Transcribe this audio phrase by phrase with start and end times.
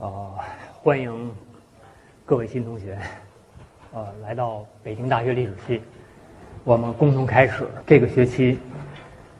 [0.00, 0.30] 呃，
[0.80, 1.28] 欢迎
[2.24, 2.96] 各位新同学，
[3.92, 5.82] 呃，来到北京大学历史系，
[6.62, 8.60] 我们共同开始这个学期，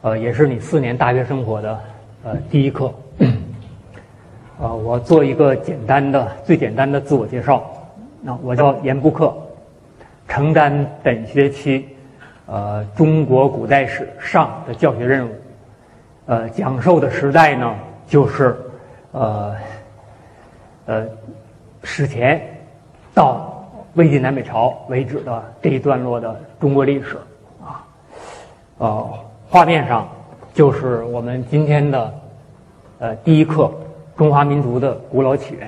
[0.01, 1.79] 呃，也是你四年大学生活的
[2.25, 2.93] 呃第一课。
[4.59, 7.63] 呃，我做一个简单的、最简单的自我介绍。
[8.21, 9.33] 那我叫严布克，
[10.27, 11.87] 承担本学期
[12.47, 15.31] 呃中国古代史上的教学任务。
[16.25, 17.73] 呃，讲授的时代呢，
[18.05, 18.57] 就是
[19.13, 19.55] 呃。
[20.89, 21.05] 呃，
[21.83, 22.41] 史前
[23.13, 27.15] 到魏晋南北朝为止的这一段落的中国历史
[27.63, 27.85] 啊，
[28.79, 29.07] 呃，
[29.47, 30.09] 画面上
[30.51, 32.11] 就是我们今天的
[32.97, 33.71] 呃第一课
[34.17, 35.67] 中华民族的古老起源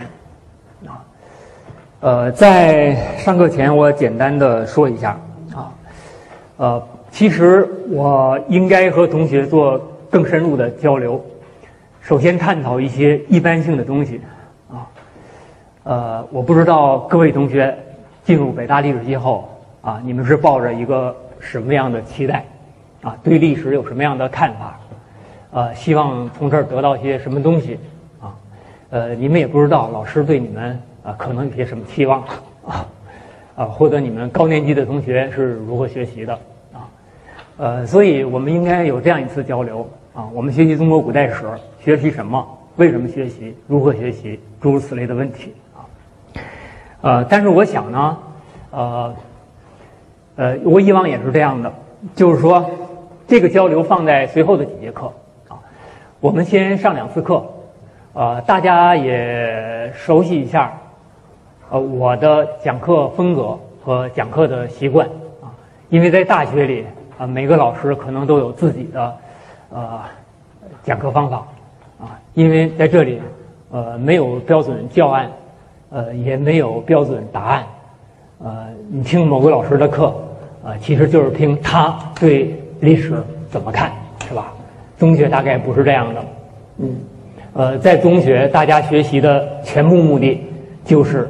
[0.87, 1.05] 啊。
[1.99, 5.11] 呃，在上课前我简单的说一下
[5.53, 5.71] 啊，
[6.57, 11.23] 呃，其实我应该和同学做更深入的交流，
[12.01, 14.19] 首先探讨一些一般性的东西。
[15.83, 17.75] 呃，我不知道各位同学
[18.23, 19.49] 进入北大历史系后
[19.81, 22.45] 啊，你们是抱着一个什么样的期待
[23.01, 23.17] 啊？
[23.23, 24.79] 对历史有什么样的看法？
[25.51, 27.79] 呃，希望从这儿得到些什么东西
[28.21, 28.35] 啊？
[28.91, 32.21] 呃，你们也不知道老师对你们啊可能有些什么期望
[32.63, 32.85] 啊？
[33.55, 36.33] 啊，或者你们高年级的同学是如何学习的
[36.71, 36.87] 啊？
[37.57, 40.29] 呃，所以我们应该有这样一次交流啊。
[40.31, 41.43] 我们学习中国古代史，
[41.79, 42.47] 学习什么？
[42.75, 43.55] 为什么学习？
[43.67, 44.39] 如何学习？
[44.61, 45.53] 诸如此类的问题。
[47.01, 48.17] 呃，但是我想呢，
[48.69, 49.15] 呃，
[50.35, 51.73] 呃，我以往也是这样的，
[52.13, 52.63] 就是说，
[53.27, 55.11] 这个交流放在随后的几节课
[55.47, 55.57] 啊，
[56.19, 57.43] 我们先上两次课，
[58.13, 60.73] 呃，大家也熟悉一下，
[61.71, 65.07] 呃，我的讲课风格和讲课的习惯
[65.41, 65.49] 啊，
[65.89, 66.85] 因为在大学里
[67.17, 69.17] 啊，每个老师可能都有自己的
[69.73, 70.01] 呃
[70.83, 71.37] 讲课方法
[71.99, 73.19] 啊，因为在这里
[73.71, 75.27] 呃没有标准教案。
[75.91, 77.63] 呃，也没有标准答案。
[78.43, 80.07] 呃，你听某个老师的课，
[80.63, 83.91] 啊，其实就是听他对历史怎么看，
[84.27, 84.53] 是吧？
[84.97, 86.21] 中学大概不是这样的。
[86.77, 86.95] 嗯，
[87.53, 90.41] 呃，在中学，大家学习的全部目的
[90.85, 91.29] 就是，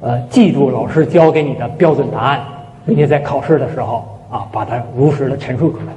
[0.00, 2.40] 呃，记住老师教给你的标准答案，
[2.86, 5.92] 并且在考试的时候啊，把它如实的陈述出来。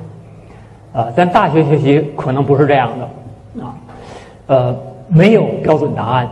[0.94, 3.76] 呃，但大学学习可能不是这样的，啊，
[4.48, 4.76] 呃，
[5.08, 6.28] 没有标准答案。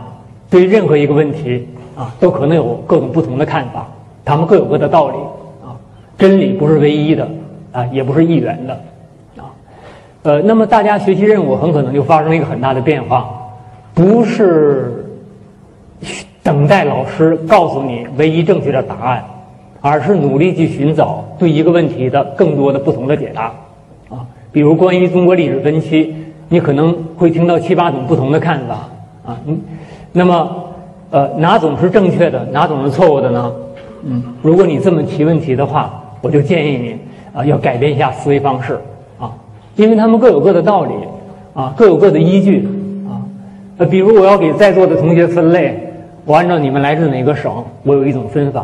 [0.50, 3.86] 对于任何一个问题啊，都可能有各种不同的看法，
[4.24, 5.16] 他们各有各的道理
[5.62, 5.76] 啊。
[6.16, 7.28] 真理不是唯一的
[7.70, 8.72] 啊，也不是一元的
[9.36, 9.50] 啊。
[10.22, 13.28] 呃，那么大家学习任务很可能就发生了一个很大的变化，
[13.94, 15.04] 不是
[16.42, 19.24] 等待老师告诉你唯一正确的答案，
[19.80, 23.52] 而是努力去寻找对一个问题的更多的不同的解答
[24.08, 24.24] 啊。
[24.50, 26.14] 比如关于中国历史分期，
[26.48, 28.88] 你可能会听到七八种不同的看法
[29.26, 29.38] 啊。
[29.44, 29.58] 你。
[30.12, 30.64] 那么，
[31.10, 33.52] 呃，哪种是正确的，哪种是错误的呢？
[34.04, 36.96] 嗯，如果你这么提问题的话，我就建议你
[37.32, 38.80] 啊，要改变一下思维方式
[39.18, 39.32] 啊，
[39.76, 40.94] 因为他们各有各的道理
[41.54, 42.68] 啊，各有各的依据
[43.08, 43.20] 啊。
[43.78, 45.92] 呃，比如我要给在座的同学分类，
[46.24, 48.62] 我按照你们来自哪个省，我有一种分法；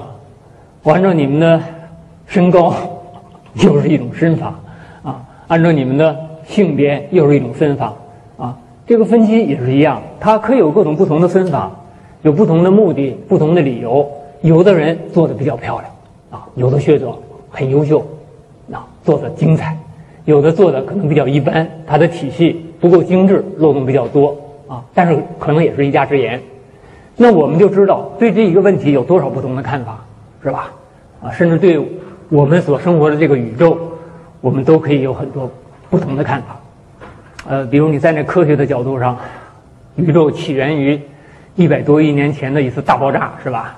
[0.82, 1.60] 我按照你们的
[2.26, 2.72] 身高，
[3.54, 4.54] 又是一种身法
[5.02, 5.14] 啊；
[5.48, 6.16] 按照你们的
[6.46, 7.92] 性别，又是一种分法。
[8.86, 11.70] 这个分析也是一样，它可以有各种不同的分法，
[12.22, 14.06] 有不同的目的、不同的理由。
[14.42, 15.90] 有的人做的比较漂亮，
[16.30, 17.10] 啊，有的学者
[17.48, 18.04] 很优秀，
[18.70, 19.72] 啊，做的精彩；
[20.26, 24.36] 有的做的可能比较一般，它的体系不够精致，漏洞比较多，
[24.68, 26.38] 啊，但是可能也是一家之言。
[27.16, 30.04] 那我们就知道对这一个问题有多少不同的看法，
[30.42, 30.70] 是吧？
[31.22, 31.80] 啊，甚至对
[32.28, 33.78] 我们所生活的这个宇宙，
[34.42, 35.50] 我们都可以有很多
[35.88, 36.60] 不同的看法。
[37.48, 39.18] 呃，比如你在那科学的角度上，
[39.96, 41.00] 宇宙起源于
[41.56, 43.76] 一百多亿年前的一次大爆炸，是吧？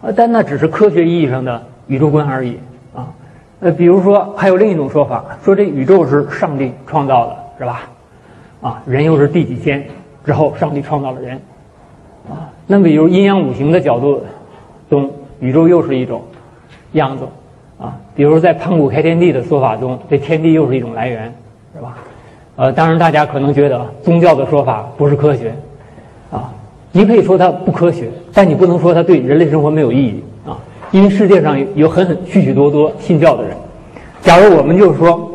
[0.00, 2.58] 呃，但那只是科学意义上的宇宙观而已
[2.94, 3.08] 啊。
[3.60, 7.82] 呃，比如说还有另一种说法，说这宇宙是上帝创造的，是吧？
[8.62, 9.86] 啊，人又是第几天
[10.24, 11.40] 之后上帝创造了人？
[12.28, 14.24] 啊，那么比如阴阳五行的角度
[14.88, 16.24] 中，宇宙又是一种
[16.92, 17.24] 样子
[17.78, 17.96] 啊。
[18.14, 21.32] 比如在盘古开天地的说法中，这天地又是一种来源，
[22.56, 25.54] 呃，当然，大家可能觉得宗教的说法不是科学，
[26.30, 26.50] 啊，
[26.90, 30.56] 你可以说它不科学，但你不能说它对人类生活没有意义啊，
[30.90, 33.54] 因为世界上有很很许许多多信教的人。
[34.22, 35.30] 假如我们就是说，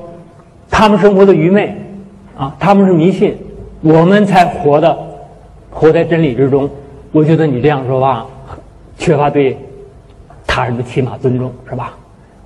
[0.68, 1.76] 他们生活的愚昧，
[2.36, 3.38] 啊，他们是迷信，
[3.82, 4.98] 我们才活的，
[5.70, 6.68] 活在真理之中。
[7.12, 8.26] 我觉得你这样说话，
[8.98, 9.56] 缺乏对
[10.48, 11.94] 他人的起码尊重，是吧？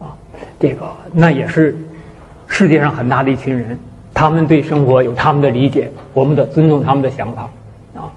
[0.01, 0.12] 啊，
[0.60, 1.77] 这个那也是
[2.45, 3.80] 世界上很大的一群人。
[4.16, 7.50] 他们对生活有他们的理解，我们得尊重他们的想法，
[7.94, 8.10] 啊，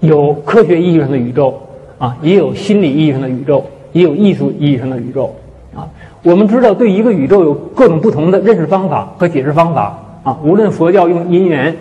[0.00, 1.58] 有科学意义上的宇宙
[1.98, 5.34] 啊，也有心理意义上的宇宙，也有艺术意义上的宇宙
[5.74, 5.88] 啊。
[6.22, 10.38] 我们知道，对一个宇宙有各种不同的认识方法和解释方法啊。
[10.44, 11.74] 无论佛教用因缘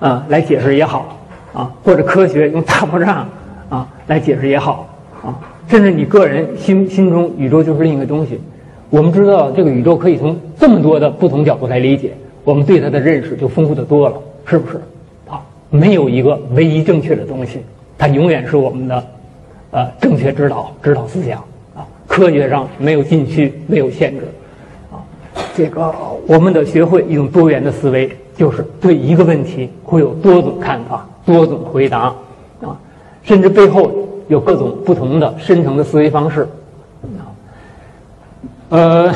[0.00, 1.16] 啊来解释也好
[1.54, 3.24] 啊，或者科学用大爆炸
[3.68, 4.88] 啊来解释也好
[5.22, 5.38] 啊，
[5.68, 8.40] 甚至你个人心心中宇宙就是另一个东西。
[8.90, 12.10] 我们知道这个宇宙可以从这么多的不同角度来理解，
[12.46, 14.14] 我们对它的认识就丰富的多了，
[14.44, 14.80] 是不是？
[15.28, 17.60] 啊，没有一个唯一正确的东西，
[17.98, 19.04] 它永远是我们的，
[19.72, 21.42] 呃，正确指导指导思想
[21.74, 21.84] 啊。
[22.06, 24.28] 科学上没有禁区，没有限制，
[24.92, 25.02] 啊，
[25.56, 25.92] 这个
[26.28, 32.14] 我们得学会一种多元的思维，就是对一个问题会有多种看法、多种回答，
[32.62, 32.78] 啊，
[33.24, 33.90] 甚至背后
[34.28, 36.48] 有各种不同的深层的思维方式。
[38.68, 39.12] 呃，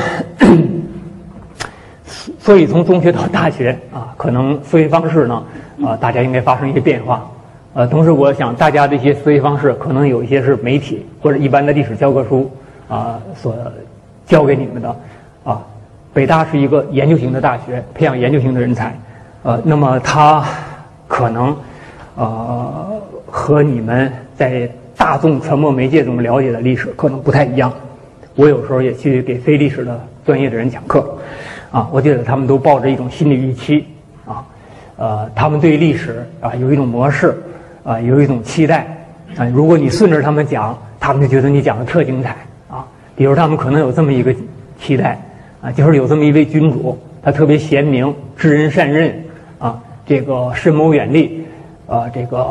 [2.51, 5.41] 所以从中学到大学啊，可能思维方式呢，
[5.81, 7.25] 啊，大家应该发生一些变化。
[7.73, 12.51] 呃，同时我想大家的一些思维方式，可能有一些是媒体或者一般的历史教科书
[12.89, 13.55] 啊所
[14.25, 14.93] 教给你们的。
[15.45, 15.61] 啊，
[16.13, 18.99] 北大是一个研究型的大学，培养研究型的人才。
[19.43, 20.43] 呃，那么它
[21.07, 21.55] 可能
[22.15, 22.85] 呃
[23.27, 27.71] 和你们在大众传播媒介中了解的历史可能不太一样。
[28.35, 31.17] 我有时候也去给非历史的专业的人讲课，
[31.71, 33.85] 啊，我觉得他们都抱着一种心理预期，
[34.25, 34.43] 啊，
[34.97, 37.41] 呃，他们对历史啊有一种模式，
[37.83, 38.85] 啊，有一种期待，
[39.37, 42.35] 啊，如果你顺着他们讲，他们就觉得你讲的特精彩，
[42.69, 42.85] 啊，
[43.15, 44.35] 比如他们可能有这么一个
[44.79, 45.19] 期待，
[45.61, 49.23] 啊，就是有这么一位君主，他特别贤明、知人善任，
[49.57, 51.45] 啊，这个深谋远虑，
[51.87, 52.47] 啊，这个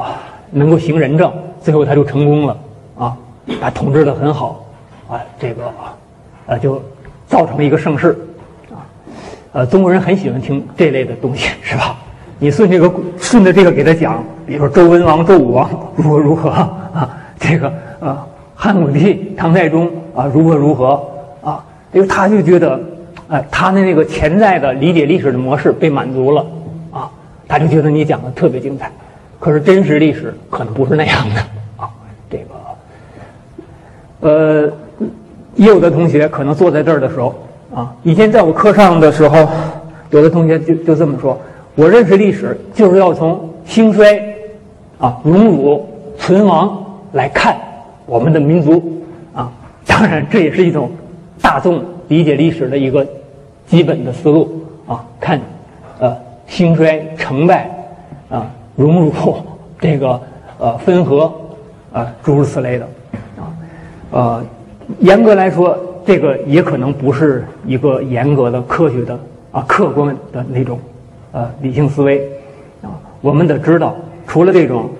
[0.51, 2.59] 能够行仁政，最后他就成功了，
[2.99, 3.17] 啊，
[3.61, 4.65] 他统治的很好。
[5.11, 5.65] 啊，这个，
[6.47, 6.81] 呃，就
[7.27, 8.17] 造成了一个盛世，
[9.53, 11.97] 呃，中国人很喜欢听这类的东西，是吧？
[12.39, 18.25] 你顺这个顺着这个给他讲，比如说周文王、周武王如何如何啊，这个啊，
[18.55, 21.03] 汉武帝、唐太宗啊如何如何
[21.43, 22.81] 啊，因为他就觉得，
[23.29, 26.47] 哎，他的那个潜在的理解历史的模式被满足了，
[26.93, 27.11] 啊，
[27.49, 28.91] 他就觉得你讲的特别精彩，
[29.39, 31.41] 可是真实历史可能不是那样的
[31.77, 31.91] 啊，
[32.31, 34.73] 这个，呃。
[35.57, 37.35] 也有的同学可能坐在这儿的时候，
[37.75, 39.49] 啊，以前在我课上的时候，
[40.11, 41.39] 有的同学就就这么说：
[41.77, 44.21] 我认识历史就是要从兴衰、
[44.99, 45.89] 啊荣辱、
[46.19, 47.57] 存亡来看
[48.07, 49.03] 我们的民族，
[49.33, 49.53] 啊，
[49.87, 50.91] 当然这也是一种
[51.41, 53.07] 大众理解历史的一个
[53.67, 55.41] 基本的思路，啊，看，
[56.01, 57.71] 呃，兴衰、成败，
[58.29, 59.13] 啊，荣辱，
[59.79, 60.21] 这个
[60.59, 61.33] 呃分合，
[61.93, 62.89] 啊，诸如此类的，
[63.39, 63.43] 啊，
[64.11, 64.45] 呃。
[64.99, 69.19] 严格来说，这个也可能不是一个严格的科学的
[69.53, 70.79] 啊客观的那种
[71.33, 72.27] 呃理性思维
[72.83, 72.89] 啊。
[73.21, 73.95] 我们得知道，
[74.27, 74.91] 除了这种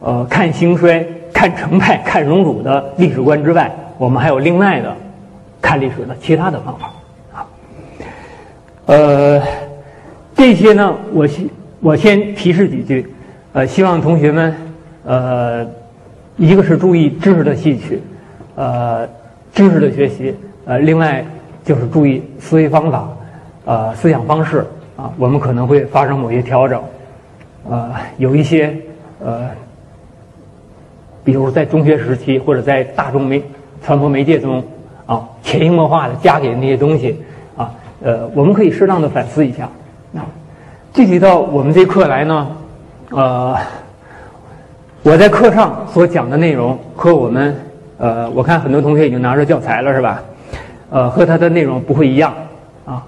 [0.00, 4.94] 呃看兴衰、看成败、看荣辱的历史观之外，我们还有另外的
[5.60, 6.92] 看历史的其他的方法
[7.32, 7.46] 啊。
[8.86, 9.42] 呃，
[10.36, 11.48] 这些呢，我先
[11.80, 13.06] 我先提示几句，
[13.52, 14.54] 呃，希望同学们
[15.04, 15.66] 呃，
[16.36, 18.00] 一个是注意知识的吸取，
[18.54, 19.08] 呃。
[19.52, 20.32] 知识的学习，
[20.70, 21.24] 呃，另外
[21.64, 23.08] 就是注意思维方法，
[23.64, 24.64] 呃，思想方式
[24.96, 26.80] 啊，我们可能会发生某些调整，
[27.68, 28.72] 呃，有一些
[29.18, 29.48] 呃，
[31.24, 33.42] 比如在中学时期或者在大众媒
[33.84, 34.62] 传播媒介中
[35.06, 37.20] 啊，潜移默化的加给那些东西
[37.56, 39.68] 啊，呃，我们可以适当的反思一下。
[40.14, 40.22] 啊，
[40.94, 42.46] 具体到我们这课来呢，
[43.10, 43.56] 呃，
[45.02, 47.56] 我在课上所讲的内容和我们。
[47.98, 50.22] 呃，我看很多同学已经拿着教材了，是吧？
[50.90, 52.34] 呃，和它的内容不会一样
[52.84, 53.02] 啊。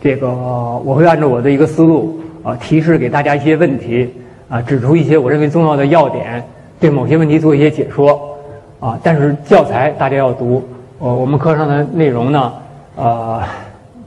[0.00, 4.14] 这个我会按照我的一个思路啊，提示给大家一些问题
[4.48, 6.44] 啊，指出一些我认为重要的要点，
[6.78, 8.36] 对某些问题做一些解说
[8.80, 8.98] 啊。
[9.02, 10.62] 但是教材大家要读，
[10.98, 12.52] 呃，我们课上的内容呢，
[12.96, 13.42] 呃，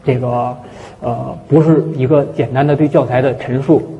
[0.04, 0.56] 这个
[1.02, 4.00] 呃不是一个简单的对教材的陈述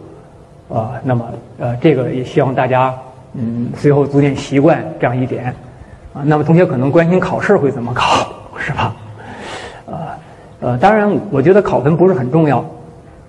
[0.70, 0.94] 啊。
[1.04, 1.26] 那么
[1.60, 2.94] 呃，这个也希望大家
[3.34, 5.54] 嗯，随后逐渐习惯这样一点
[6.14, 6.22] 啊。
[6.24, 8.96] 那么同学可能关心考试会怎么考，是吧？
[10.60, 12.66] 呃，当然，我觉得考分不是很重要，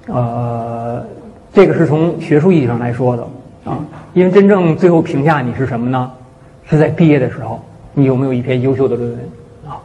[0.06, 1.04] 呃，
[1.52, 3.22] 这个是从学术意义上来说的
[3.64, 3.78] 啊，
[4.14, 6.10] 因为真正最后评价你是什么呢？
[6.64, 7.60] 是在毕业的时候，
[7.92, 9.18] 你有没有一篇优秀的论文
[9.68, 9.76] 啊？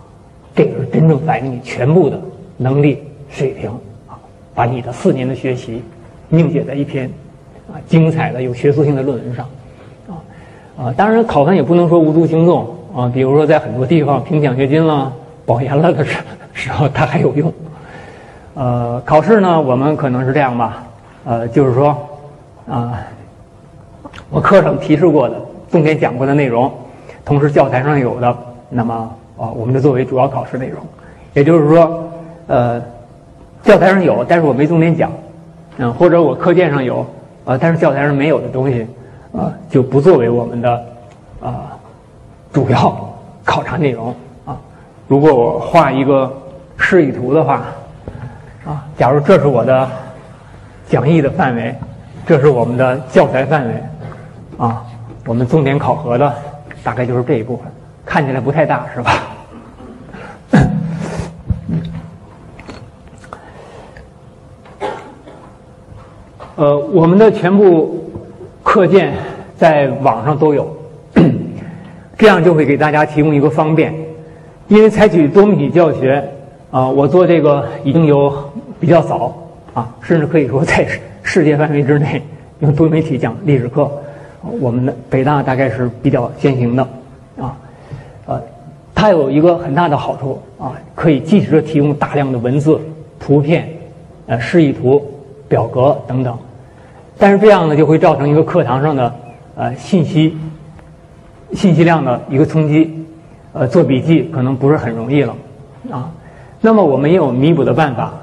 [0.55, 2.19] 这个是真正反映你全部的
[2.55, 3.69] 能力水平
[4.07, 4.15] 啊，
[4.55, 5.83] 把你的四年的学习
[6.29, 7.09] 凝结在一篇
[7.67, 9.45] 啊精彩的有学术性的论文上
[10.07, 10.15] 啊
[10.77, 12.67] 啊，当然考分也不能说无足轻重。
[12.95, 15.12] 啊，比如说在很多地方评奖学金了、
[15.47, 16.19] 保研了的是
[16.63, 17.51] 时候，它还有用。
[18.55, 20.84] 呃，考试呢，我们可能是这样吧，
[21.25, 21.98] 呃，就是说，
[22.70, 23.00] 啊，
[24.29, 25.36] 我课上提示过的
[25.70, 26.72] 重点讲过的内容，
[27.25, 28.38] 同时教材上有的，
[28.70, 28.93] 那么
[29.38, 30.79] 啊，我们就作为主要考试内容。
[31.34, 32.10] 也就是说，
[32.48, 32.82] 呃，
[33.63, 35.12] 教材上有，但是我没重点讲，
[35.77, 37.05] 嗯，或者我课件上有，
[37.43, 38.88] 啊，但是教材上没有的东西，
[39.36, 40.86] 啊，就不作为我们的
[41.41, 41.75] 啊
[42.53, 42.96] 主要
[43.43, 44.13] 考察内容
[44.46, 44.55] 啊。
[45.08, 46.32] 如果我画一个
[46.83, 47.61] 示意图的话，
[48.65, 49.89] 啊，假如这是我的
[50.85, 51.73] 讲义的范围，
[52.27, 53.73] 这是我们的教材范围，
[54.57, 54.83] 啊，
[55.25, 56.35] 我们重点考核的
[56.83, 57.65] 大概就是这一部分，
[58.05, 59.13] 看起来不太大，是吧？
[66.57, 68.11] 呃，我们的全部
[68.61, 69.13] 课件
[69.57, 70.75] 在网上都有，
[72.19, 73.95] 这样就会给大家提供一个方便。
[74.67, 76.23] 因为采取多媒体教学，
[76.73, 78.33] 啊，我做这个已经有
[78.79, 79.31] 比较早
[79.75, 80.87] 啊，甚至可以说在
[81.21, 82.19] 世界范围之内
[82.61, 83.89] 用多媒体讲历史课，
[84.59, 86.81] 我们的北大大概是比较先行的，
[87.39, 87.55] 啊，
[88.25, 88.41] 呃，
[88.95, 92.79] 它有一个很大的好处啊，可以及时的提供大量的文字、
[93.19, 93.69] 图片、
[94.25, 94.99] 呃示意图。
[95.45, 96.35] 表格等等，
[97.19, 99.13] 但是这样呢，就会造成一个课堂上的
[99.55, 100.35] 呃信息
[101.53, 103.05] 信息量的一个冲击，
[103.51, 105.35] 呃，做笔记可能不是很容易了
[105.91, 106.09] 啊。
[106.65, 108.13] 那么我们也有弥补的办法，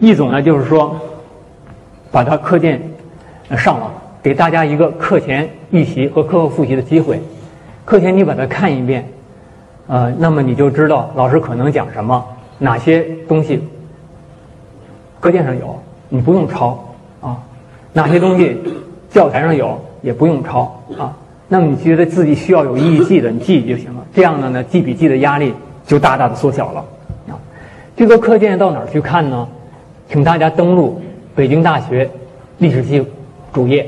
[0.00, 0.96] 一一种呢就是说，
[2.10, 2.80] 把它课件
[3.50, 3.90] 上网，
[4.22, 7.20] 给大家一个课前预习和课后复习的机会。
[7.84, 9.06] 课前你把它看一遍，
[9.86, 12.24] 呃，那么你就知道老师可能讲什么，
[12.56, 13.62] 哪些东西
[15.20, 15.78] 课件上有。
[16.08, 17.36] 你不用抄啊，
[17.92, 18.56] 哪些东西
[19.10, 21.14] 教材上有也不用抄啊。
[21.48, 24.06] 那么你觉得自己需要有意义记的，你记就行了。
[24.14, 25.52] 这样的呢，记笔记的压力
[25.86, 26.82] 就大大的缩小了。
[27.96, 29.48] 这个课件到哪儿去看呢？
[30.08, 31.02] 请大家登录
[31.34, 32.08] 北京大学
[32.58, 33.04] 历史系
[33.52, 33.84] 主页，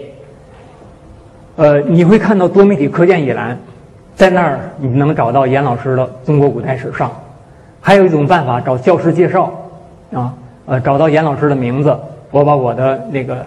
[1.56, 3.56] 呃，你会看到多媒体课件一栏，
[4.16, 7.08] 在那儿你能找到严老师的《中国古代史上》，
[7.80, 9.52] 还有一种办法找教师介绍
[10.12, 10.34] 啊。
[10.66, 11.96] 呃，找到严老师的名字，
[12.30, 13.44] 我把我的那个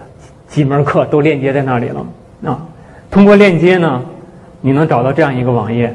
[0.48, 2.06] 几门课都链接在那里了
[2.44, 2.58] 啊。
[3.10, 4.02] 通过链接呢，
[4.60, 5.94] 你能找到这样一个网页，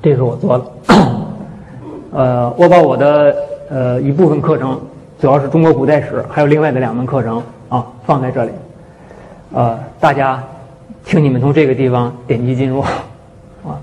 [0.00, 0.64] 这是我做的。
[2.14, 3.34] 呃，我把我的
[3.68, 4.80] 呃一部分课程，
[5.20, 8.52] 主要是中国古代史，还有另外的两门课程啊，放在这里。
[9.52, 10.40] 呃，大家，
[11.04, 12.84] 请你们从这个地方点击进入。
[13.64, 13.82] 啊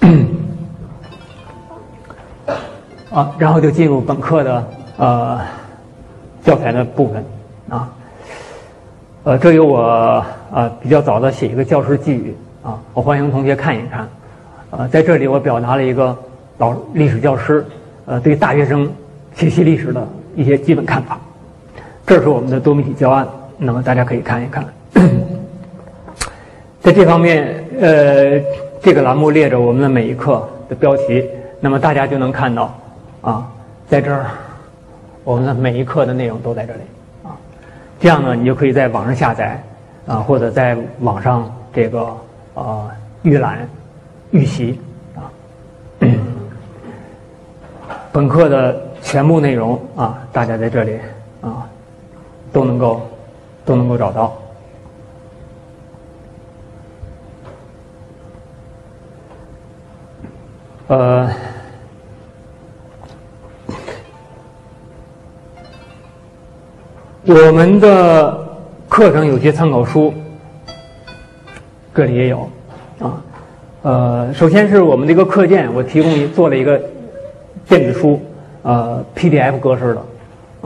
[3.10, 4.62] 啊，然后就进入本课的
[4.98, 5.40] 呃
[6.44, 7.24] 教材的部分
[7.70, 7.88] 啊，
[9.24, 10.22] 呃，这有我
[10.52, 14.06] 呃比较早的写一个教师寄语啊，我欢迎同学看一看。
[14.72, 16.14] 呃，在这里我表达了一个
[16.62, 17.66] 老历史教师
[18.06, 18.88] 呃对大学生
[19.34, 21.18] 学习历史的一些基本看法。
[22.06, 23.26] 这是我们的多媒体教案，
[23.58, 24.64] 那么大家可以看一看。
[26.80, 28.40] 在这方面，呃，
[28.80, 31.28] 这个栏目列着我们的每一课的标题，
[31.58, 32.72] 那么大家就能看到。
[33.22, 33.44] 啊，
[33.88, 34.26] 在这儿，
[35.24, 36.80] 我们的每一课的内容都在这里
[37.24, 37.34] 啊。
[37.98, 39.60] 这样呢，你就可以在网上下载
[40.06, 42.16] 啊，或者在网上这个
[42.54, 42.88] 呃
[43.22, 43.68] 预览、
[44.30, 44.78] 预习
[45.16, 45.26] 啊。
[48.12, 50.98] 本课的全部内容啊，大家在这里
[51.40, 51.66] 啊
[52.52, 53.00] 都能够
[53.64, 54.36] 都能够找到。
[60.88, 61.30] 呃。
[67.24, 68.36] 我们的
[68.88, 70.12] 课程有些参考书，
[71.94, 72.50] 这里也有
[72.98, 73.22] 啊。
[73.82, 76.82] 呃，首先是我们这个课件，我提供一做了一个
[77.72, 78.20] 电子书，
[78.60, 80.02] 呃，PDF 格式的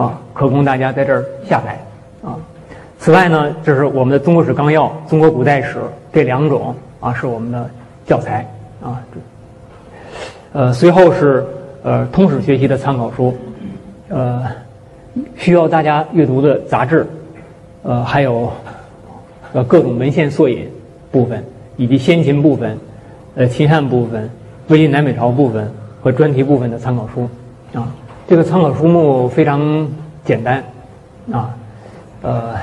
[0.02, 1.78] 啊，可供大家在这儿下载
[2.20, 2.34] 啊。
[2.98, 5.78] 此外呢，这是我们的《中国史纲要》《中国古代史》
[6.12, 7.70] 这两种啊，是我们的
[8.04, 8.44] 教材
[8.82, 9.00] 啊。
[10.52, 11.46] 呃，随后是
[11.84, 13.32] 呃通史学习的参考书，
[14.08, 14.44] 呃。
[15.36, 17.06] 需要大家阅读的杂志，
[17.82, 18.52] 呃，还有
[19.54, 20.68] 呃各种文献索引
[21.10, 21.42] 部分，
[21.78, 22.76] 以及先秦部分、
[23.34, 24.28] 呃秦汉部分、
[24.68, 25.72] 魏晋南北朝部分
[26.06, 27.28] 和专题部分的参考书
[27.76, 27.92] 啊。
[28.28, 29.88] 这个参考书目非常
[30.24, 30.62] 简单
[31.32, 31.50] 啊，
[32.22, 32.54] 呃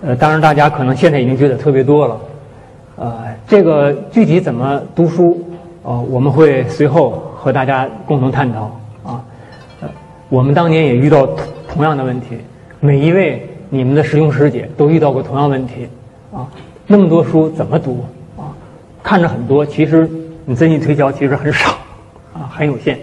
[0.00, 2.20] 呃，当然大家可能现在已经觉得特别多了，
[2.96, 3.14] 呃，
[3.46, 5.38] 这个具体怎么读书
[5.82, 8.62] 啊，我们会随后和大家共同探讨。
[9.04, 9.22] 啊，
[9.82, 9.88] 呃
[10.30, 12.38] 我们当年也遇到同同样的问题，
[12.80, 15.86] 每一位你们的师兄师姐都遇到过同样问题，
[16.32, 16.48] 啊，
[16.86, 18.02] 那么多书怎么读
[18.38, 18.48] 啊？
[19.02, 20.08] 看着很多，其实
[20.46, 21.76] 你仔细推敲，其实很少，
[22.54, 22.98] 很有限。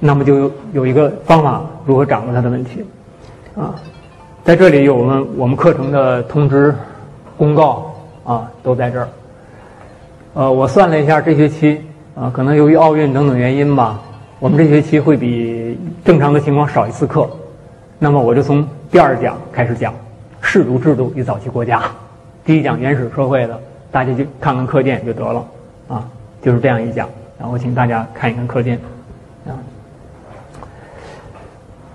[0.00, 2.84] 那么就有一个方法，如何掌握它的问题，
[3.56, 3.74] 啊，
[4.44, 6.74] 在这里有我们我们课程的通知
[7.38, 9.08] 公告啊都在这儿。
[10.34, 11.80] 呃，我算了一下，这学期
[12.14, 13.98] 啊，可能由于奥运等等原因吧，
[14.40, 17.26] 我们这学期会比正常的情况少一次课。
[17.98, 19.94] 那么我就从第二讲开始讲
[20.42, 21.82] 氏族制度与早期国家，
[22.44, 23.58] 第一讲原始社会的，
[23.90, 25.46] 大家就看看课件就得了
[25.88, 26.06] 啊，
[26.42, 27.08] 就是这样一讲。
[27.38, 28.78] 然后请大家看一看课件
[29.46, 29.52] 啊。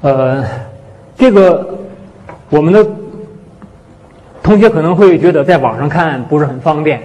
[0.02, 0.44] 呃，
[1.16, 1.78] 这个
[2.50, 2.86] 我们的
[4.42, 7.02] 同学可能会觉得在网上看不是很方便，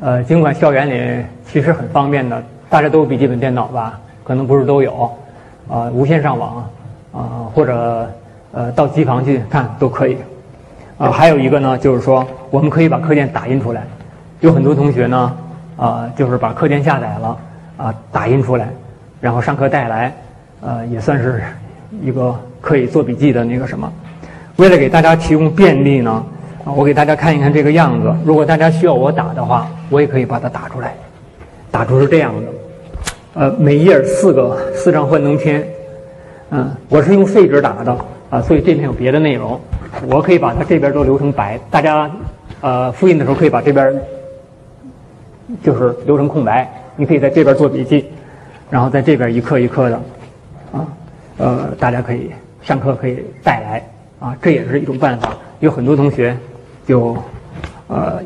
[0.00, 3.98] 呃，尽管校园里其实很方便的，大家都有笔记本电脑吧？
[4.24, 5.08] 可能不是都有，
[5.70, 6.68] 啊，无线上网，
[7.12, 8.10] 啊，或者
[8.52, 10.16] 呃到机房去看都可以，
[10.98, 13.84] 啊，还有一个呢，就是说我们可以把课件打印出来，
[14.40, 15.36] 有很多同学呢，
[15.76, 17.38] 啊，就是把课件下载了，
[17.76, 18.68] 啊，打印出来，
[19.20, 20.14] 然后上课带来，
[20.60, 21.42] 呃，也算是。
[22.02, 23.90] 一个可以做笔记的那个什么，
[24.56, 26.22] 为了给大家提供便利呢，
[26.64, 28.12] 我给大家看一看这个样子。
[28.24, 30.92] 如果大家需要我打的话，我也可以把它打出来。
[31.70, 32.52] 打出是这样的，
[33.34, 35.64] 呃，每页四个四张幻灯片，
[36.50, 37.96] 嗯，我是用废纸打的
[38.30, 39.58] 啊，所以这边有别的内容，
[40.08, 41.58] 我可以把它这边都留成白。
[41.70, 42.10] 大家
[42.62, 43.94] 呃复印的时候可以把这边
[45.62, 48.06] 就是留成空白，你可以在这边做笔记，
[48.70, 49.96] 然后在这边一课一课的，
[50.72, 50.86] 啊。
[51.38, 52.30] 呃，大家可以
[52.62, 53.82] 上课可以带来
[54.18, 55.36] 啊，这也是一种办法。
[55.60, 56.34] 有很多同学
[56.86, 57.14] 就
[57.88, 58.22] 呃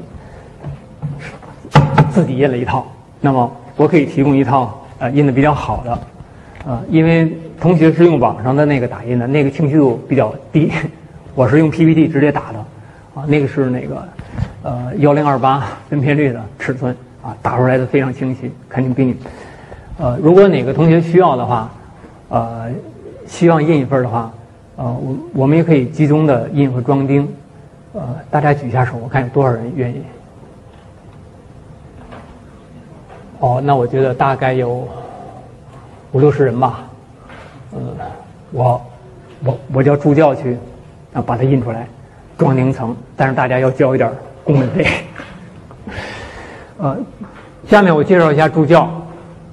[2.13, 2.87] 自己印了一套，
[3.21, 5.99] 那么我可以提供一套呃印的比较好的，
[6.69, 10.71] 呃，因为同学是用网上的那个打印的，那个清晰度比较低，
[11.35, 12.59] 我是用 PPT 直接打的，
[13.17, 14.09] 啊，那个是那个
[14.63, 19.17] 呃幺零二八分辨率的尺寸啊，打出来的非常清晰，肯定比你
[19.99, 21.71] 呃，如果哪个同学需要的话，
[22.29, 22.71] 呃。
[23.27, 24.33] 希望印一份的话，
[24.75, 27.29] 呃，我我们也可以集中的印和装订，
[27.93, 30.03] 呃，大家举一下手，我看有多少人愿意。
[33.39, 34.89] 哦，那我觉得大概有
[36.11, 36.81] 五六十人吧，
[37.71, 37.79] 呃，
[38.51, 38.83] 我
[39.45, 40.59] 我我叫助教去
[41.13, 41.87] 啊把它印出来，
[42.37, 44.11] 装订层，但是大家要交一点
[44.43, 44.85] 工本费。
[46.81, 46.97] 呃，
[47.69, 48.89] 下面我介绍一下助教，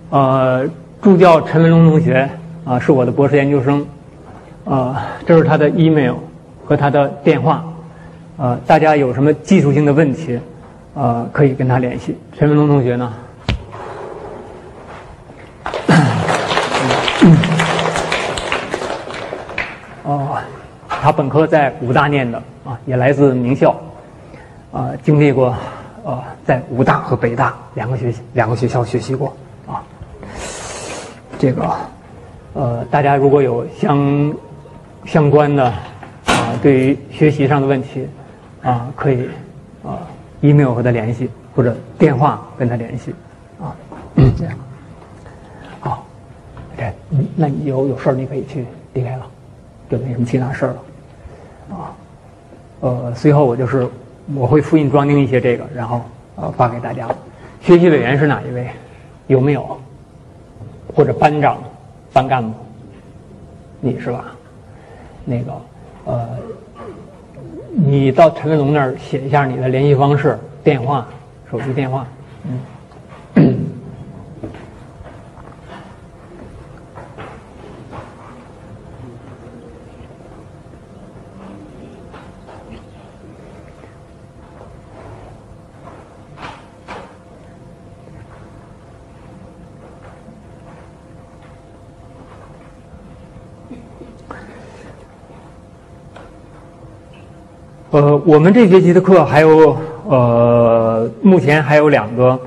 [0.10, 0.66] 呃，
[1.02, 2.30] 助教陈文龙同学。
[2.68, 3.88] 啊，是我的博士研究生，
[4.66, 6.16] 啊，这是他的 email
[6.66, 7.63] 和他的电话，
[8.36, 10.38] 呃，大家有什么技术性的问题，
[10.96, 12.18] 呃，可以跟他联系。
[12.38, 13.13] 陈文龙同学呢？
[20.04, 20.38] 哦，
[20.90, 23.74] 他本科在武大念的，啊，也来自名校，
[24.74, 25.56] 啊，经历过，
[26.08, 29.36] 呃，在武大和北大两个学两个学校学习过，
[29.67, 29.84] 啊，
[31.38, 31.70] 这个。
[32.54, 34.34] 呃，大家如果有相
[35.06, 38.08] 相关的啊，对于学习上的问题
[38.63, 39.30] 啊，可以
[39.84, 40.00] 啊
[40.39, 43.13] ，email 和他联系，或者电话跟他联系
[43.62, 43.76] 啊，
[44.15, 44.54] 嗯这样。
[45.82, 46.06] 好
[46.74, 46.93] ，OK，
[47.36, 49.28] 那你有有事儿你可以去离开了，
[49.91, 51.91] 就没什么其他事儿了啊。
[52.80, 53.86] 呃，随后我就是
[54.36, 56.02] 我会复印装订一些这个，然后
[56.36, 57.08] 呃发给大家。
[57.62, 58.68] 学习委员是哪一位？
[59.28, 59.80] 有没有？
[60.96, 61.58] 或者班长？
[62.13, 62.54] 班干部，
[63.80, 64.26] 你是吧？
[65.26, 65.52] 那个，
[66.06, 66.30] 呃，
[67.74, 71.08] 你到陈文龙那儿写一下你的联系方式、电话、
[71.52, 72.08] 手机电话，
[72.46, 72.60] 嗯。
[97.97, 99.75] 呃，我们这学期的课还有
[100.07, 102.39] 呃，目前还有两个，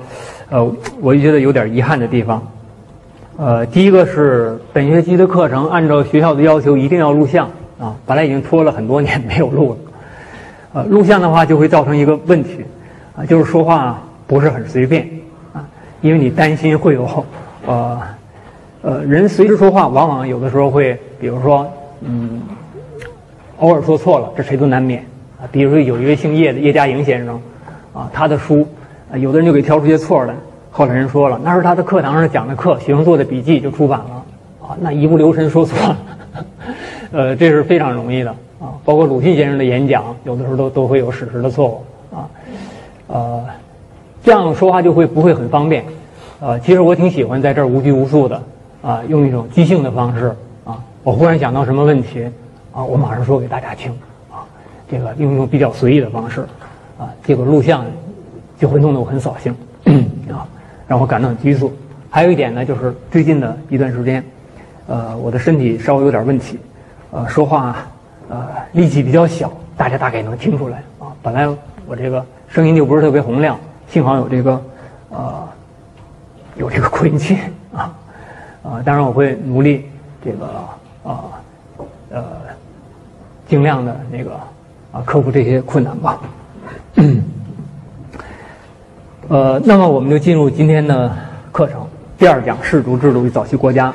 [0.49, 0.63] 呃，
[1.01, 2.41] 我就觉得有点遗憾的地方。
[3.35, 9.77] 呃，第一个是本学期的课程按照学校的要求一定要录像啊，本来已经拖了很多年没有录了。
[10.71, 12.63] 呃，录像的话就会造成一个问题
[13.17, 15.05] 啊，就是说话不是很随便
[15.51, 15.67] 啊，
[15.99, 17.25] 因为你担心会有
[17.67, 17.99] 呃
[18.83, 22.41] 呃人随时说话，往往有的时候会，比如说嗯，
[23.57, 25.05] 偶尔说错了，这谁都难免。
[25.41, 27.41] 啊，比如说有一位姓叶的叶嘉莹先生，
[27.93, 28.67] 啊，他的书，
[29.11, 30.35] 啊，有的人就给挑出些错来。
[30.69, 34.23] 后来人说了，那是他的课堂上讲的课，学生做的笔记就出版了。
[34.61, 35.97] 啊，那一不留神说错了，
[37.11, 38.29] 呃，这是非常容易的。
[38.59, 41.83] 啊，包括鲁迅先生的演讲，有的时候都都会有史实的错误。
[42.15, 42.29] 啊，
[43.07, 43.45] 呃，
[44.23, 45.83] 这样说话就会不会很方便。
[46.39, 48.41] 呃，其实我挺喜欢在这儿无拘无束的，
[48.81, 50.33] 啊，用一种即兴的方式。
[50.63, 52.29] 啊，我忽然想到什么问题，
[52.71, 53.91] 啊，我马上说给大家听。
[54.91, 56.41] 这个用一种比较随意的方式，
[56.99, 57.85] 啊，这个录像
[58.59, 59.55] 就会弄得我很扫兴
[60.29, 60.45] 啊，
[60.85, 61.71] 让我感到很拘束。
[62.09, 64.21] 还有一点呢，就是最近的一段时间，
[64.87, 66.59] 呃，我的身体稍微有点问题，
[67.11, 67.77] 呃，说话
[68.27, 71.07] 呃力气比较小，大家大概能听出来啊。
[71.23, 71.47] 本来
[71.87, 74.61] 我这个声音就不是特别洪亮，幸好有这个
[75.09, 75.47] 呃
[76.57, 77.37] 有这个扩音器
[77.73, 77.95] 啊
[78.61, 79.85] 啊，当然我会努力
[80.23, 80.45] 这个
[81.05, 81.31] 啊
[82.09, 82.23] 呃
[83.47, 84.31] 尽量的那个
[84.91, 86.19] 啊克服这些困难吧。
[89.29, 91.15] 呃，那么我们就进入今天的
[91.51, 93.93] 课程，第二讲氏族制度与早期国家，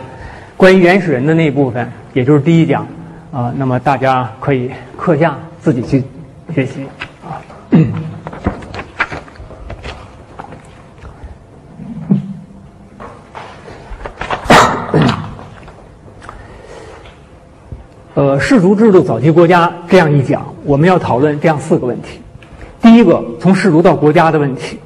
[0.56, 2.86] 关于原始人的那一部分，也就是第一讲
[3.30, 3.52] 啊。
[3.56, 6.02] 那么大家可以课下自己去
[6.54, 6.86] 学习
[7.22, 7.36] 啊。
[18.16, 22.18] 呃，氏族制度早期国家这样一讲，我们要讨论这样四个问题：
[22.80, 24.78] 第一个，从氏族到国家的问题；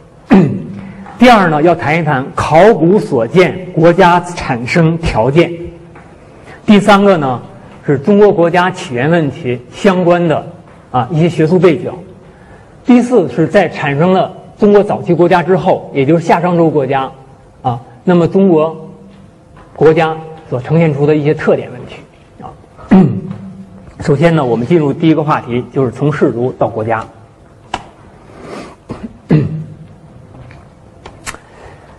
[1.16, 5.48] 第二呢，要谈一谈考古所见国家产生条件；
[6.66, 7.40] 第三个呢，
[7.86, 10.44] 是中国国家起源问题相关的
[10.90, 11.88] 啊一些学术背景；
[12.84, 17.08] 第四是在产生了中国早期国家之后，也就是夏商周国家
[17.62, 18.90] 啊，那么中国
[19.76, 20.16] 国家
[20.48, 21.99] 所呈现出的一些特点问题。
[24.02, 27.06] 首先呢，我们进入第一个话题，就是从氏族到国家。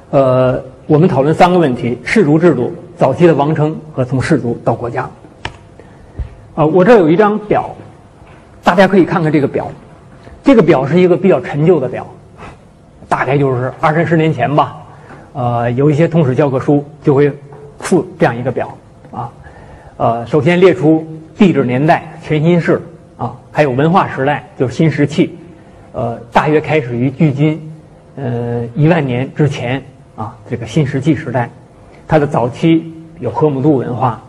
[0.10, 5.08] 呃，我们讨论三个问题：氏族制度、早期的王称和从氏族到国家。
[6.56, 7.70] 啊，我这有一张表，
[8.64, 9.68] 大家可以看看这个表。
[10.44, 12.08] 这个表是一个比较陈旧的表，
[13.08, 14.76] 大概就是二三十年前吧。
[15.34, 17.32] 呃，有一些通史教科书就会
[17.80, 18.76] 附这样一个表。
[20.02, 21.06] 呃，首先列出
[21.38, 22.82] 地质年代全新世
[23.20, 25.38] 啊，还有文化时代就是新石器，
[25.92, 27.72] 呃，大约开始于距今
[28.16, 29.80] 呃一万年之前
[30.16, 31.48] 啊，这个新石器时代，
[32.08, 34.20] 它的早期有河姆渡文化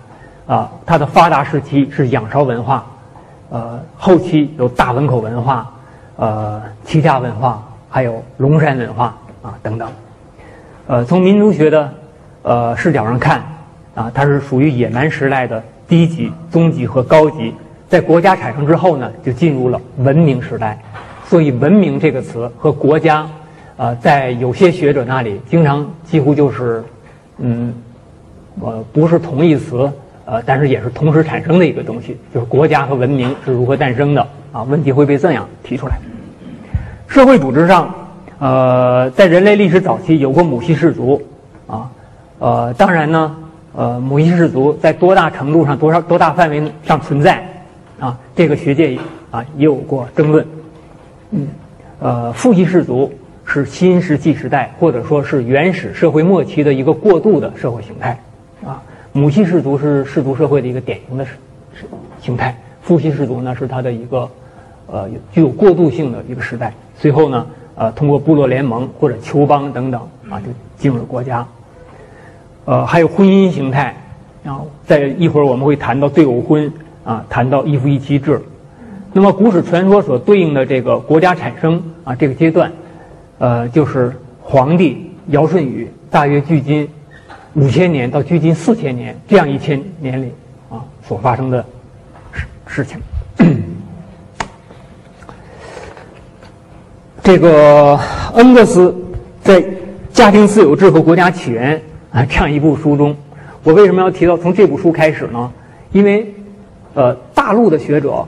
[0.46, 2.84] 啊，它的发达时期是仰韶文化，
[3.48, 5.72] 呃，后期有大汶口文化，
[6.16, 9.88] 呃，齐家文化，还有龙山文化啊等等，
[10.86, 11.90] 呃，从民族学的
[12.42, 13.42] 呃视角上看。
[13.94, 17.54] 啊，它是属于野蛮时代的低级、中级和高级。
[17.88, 20.78] 在国家产生之后呢，就进入了文明时代。
[21.26, 23.26] 所以“文明”这个词和国家，
[23.76, 26.84] 啊，在有些学者那里，经常几乎就是，
[27.38, 27.72] 嗯，
[28.60, 29.90] 呃，不是同义词，
[30.26, 34.62] 呃，但是也是同时产生的一个东西，就是国家和文明是如何诞生的啊？
[34.64, 35.98] 问题会被这样提出来。
[37.08, 37.94] 社会组织上，
[38.38, 41.22] 呃，在人类历史早期有过母系氏族，
[41.66, 41.90] 啊，
[42.38, 43.36] 呃，当然呢。
[43.74, 47.42] 呃，母系氏族在多大程度上、多少多大范围上存在，
[47.98, 48.98] 啊，这个学界
[49.30, 50.46] 啊也有过争论。
[51.30, 51.48] 嗯，
[51.98, 53.10] 呃，父系氏族
[53.46, 58.20] 是新石器时代或者说是原始社会末期的一个过渡的社会形态，
[58.62, 58.82] 啊，
[59.12, 61.26] 母系氏族是氏族社会的一个典型的
[62.20, 64.28] 形态，父系氏族呢是它的一个
[64.86, 71.46] 呃具有过渡性的一个时代，随后呢，呃，通过部落联盟或者酋邦等等啊，就进入了国家。
[72.64, 73.94] 呃，还有婚姻形态，
[74.44, 76.72] 然后在一会儿我们会谈到对偶婚
[77.04, 78.40] 啊，谈到一夫一妻制。
[79.12, 82.72] 那么古史传说所对应的这个国家产生啊这个阶段，
[83.38, 86.88] 呃，就是皇帝尧舜禹大约距今
[87.54, 90.32] 五千年到距今四千年这样一千年里
[90.70, 91.64] 啊所发生的
[92.32, 93.00] 事事情。
[97.24, 97.98] 这个
[98.34, 98.94] 恩格斯
[99.42, 99.60] 在
[100.12, 101.76] 《家庭私有制和国家起源》。
[102.12, 103.16] 啊，这样一部书中，
[103.64, 105.50] 我为什么要提到从这部书开始呢？
[105.92, 106.26] 因为，
[106.92, 108.26] 呃，大陆的学者，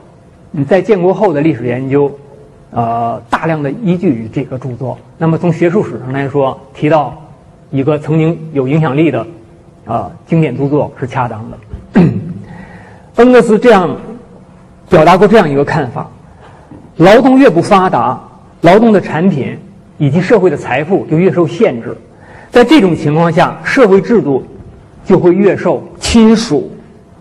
[0.49, 2.11] 你在建国后的历史研究，
[2.71, 4.97] 呃，大量的依据于这个著作。
[5.19, 7.15] 那么从学术史上来说，提到
[7.69, 9.25] 一个曾经有影响力的
[9.85, 12.01] 啊经典著作是恰当的。
[13.17, 13.95] 恩格斯这样
[14.89, 16.09] 表达过这样一个看法：
[16.97, 18.19] 劳动越不发达，
[18.61, 19.55] 劳动的产品
[19.99, 21.95] 以及社会的财富就越受限制。
[22.51, 24.43] 在这种情况下，社会制度
[25.03, 26.71] 就会越受亲属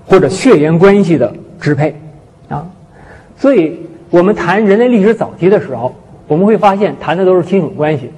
[0.06, 1.94] 或者血缘关系的支配
[2.48, 2.66] 啊。
[3.36, 3.78] 所以，
[4.10, 5.94] 我们谈人类历史早期的时候，
[6.28, 8.10] 我们会发现谈的都是亲属关系。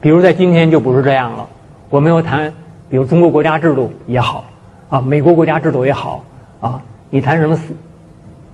[0.00, 1.46] 比如在今天就不是这样了。
[1.90, 2.52] 我们要谈，
[2.88, 4.44] 比如中国国家制度也好
[4.90, 6.22] 啊，美国国家制度也好
[6.60, 7.74] 啊，你谈什么四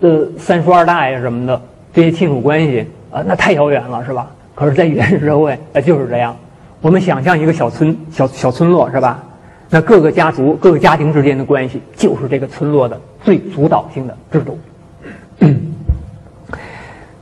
[0.01, 1.61] 呃三叔二大爷什么的
[1.93, 4.31] 这些亲属关系啊，那太遥远了，是吧？
[4.55, 6.35] 可是，在原始社会，那就是这样。
[6.85, 9.25] 我们想象一个小村小小村落是吧？
[9.70, 14.59] 那各个家族、各个家庭之间的关系，就是这个村落的最主导性的制度。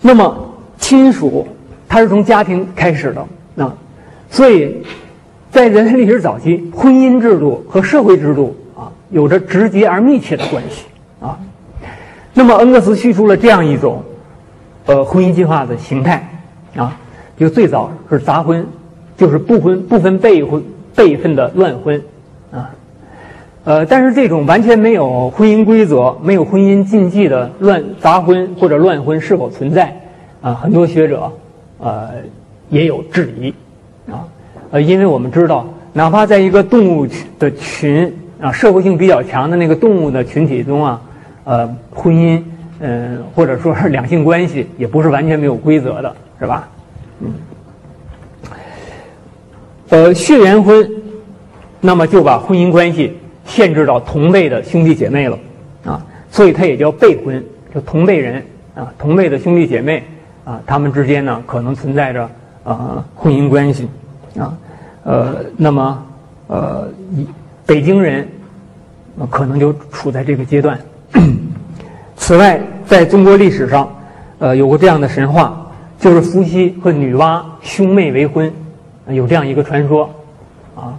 [0.02, 1.46] 那么，亲属
[1.88, 3.72] 它是从家庭开始的啊，
[4.28, 4.84] 所以
[5.52, 10.86] 在人类历史早期，婚姻制度和社会制度啊有着直接而密切的关系
[11.20, 11.38] 啊。
[12.34, 14.02] 那么恩格斯叙述了这样一种
[14.86, 16.28] 呃婚姻计划的形态
[16.74, 16.98] 啊，
[17.38, 18.66] 就最早是杂婚，
[19.16, 20.62] 就是不婚不分辈婚
[20.94, 22.02] 辈分的乱婚
[22.50, 22.70] 啊。
[23.64, 29.96] 呃，但是这种完全没有婚姻规则、没有婚姻禁忌的乱杂婚或者乱婚是否存在？
[30.40, 31.30] 啊，很多学者，
[31.78, 32.08] 呃，
[32.68, 33.54] 也有质疑，
[34.10, 34.26] 啊，
[34.72, 37.06] 呃，因为我们知道，哪怕在一个动物
[37.38, 41.00] 的群啊，社会性比较强的那个动物的群体中啊，
[41.44, 42.42] 呃，婚姻，
[42.80, 46.68] 嗯，或者说是两性关系，也不是完全没有规则的，是吧？
[47.20, 47.32] 嗯，
[49.92, 50.90] 呃，血缘婚，
[51.82, 53.14] 那么就把婚姻关系。
[53.44, 55.38] 限制到同辈的兄弟姐妹了，
[55.84, 56.00] 啊，
[56.30, 58.42] 所以它也叫辈婚，就同辈人
[58.74, 60.02] 啊，同辈的兄弟姐妹
[60.44, 62.26] 啊，他们之间呢可能存在着
[62.64, 63.86] 啊婚姻关系，
[64.38, 64.56] 啊，
[65.02, 66.02] 呃，那么
[66.46, 66.88] 呃，
[67.66, 68.26] 北京人
[69.28, 70.78] 可能就处在这个阶段。
[72.16, 73.92] 此外，在中国历史上，
[74.38, 78.50] 呃，有过这样的神话，就是伏羲和女娲兄妹为婚，
[79.08, 80.08] 有这样一个传说。
[80.74, 80.98] 啊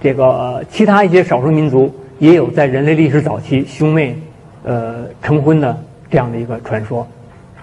[0.00, 4.16] 这个其他一些少数民族也有在人类历史早期兄妹，
[4.64, 5.78] 呃成婚的
[6.10, 7.06] 这样的一个传说，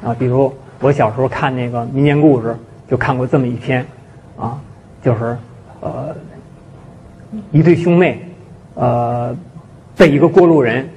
[0.02, 2.56] 啊，比如我小时候看那个民间故事，
[2.90, 3.86] 就看过这么一篇，
[4.38, 4.58] 啊，
[5.04, 5.36] 就是
[5.82, 6.16] 呃
[7.52, 8.22] 一对兄妹，
[8.76, 9.36] 呃
[9.98, 10.88] 被一个过路人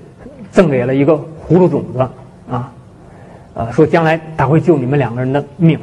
[0.53, 1.99] 赠给了一个葫芦种子，
[2.49, 2.73] 啊，
[3.55, 5.77] 呃说将来他会救你们两个人的命，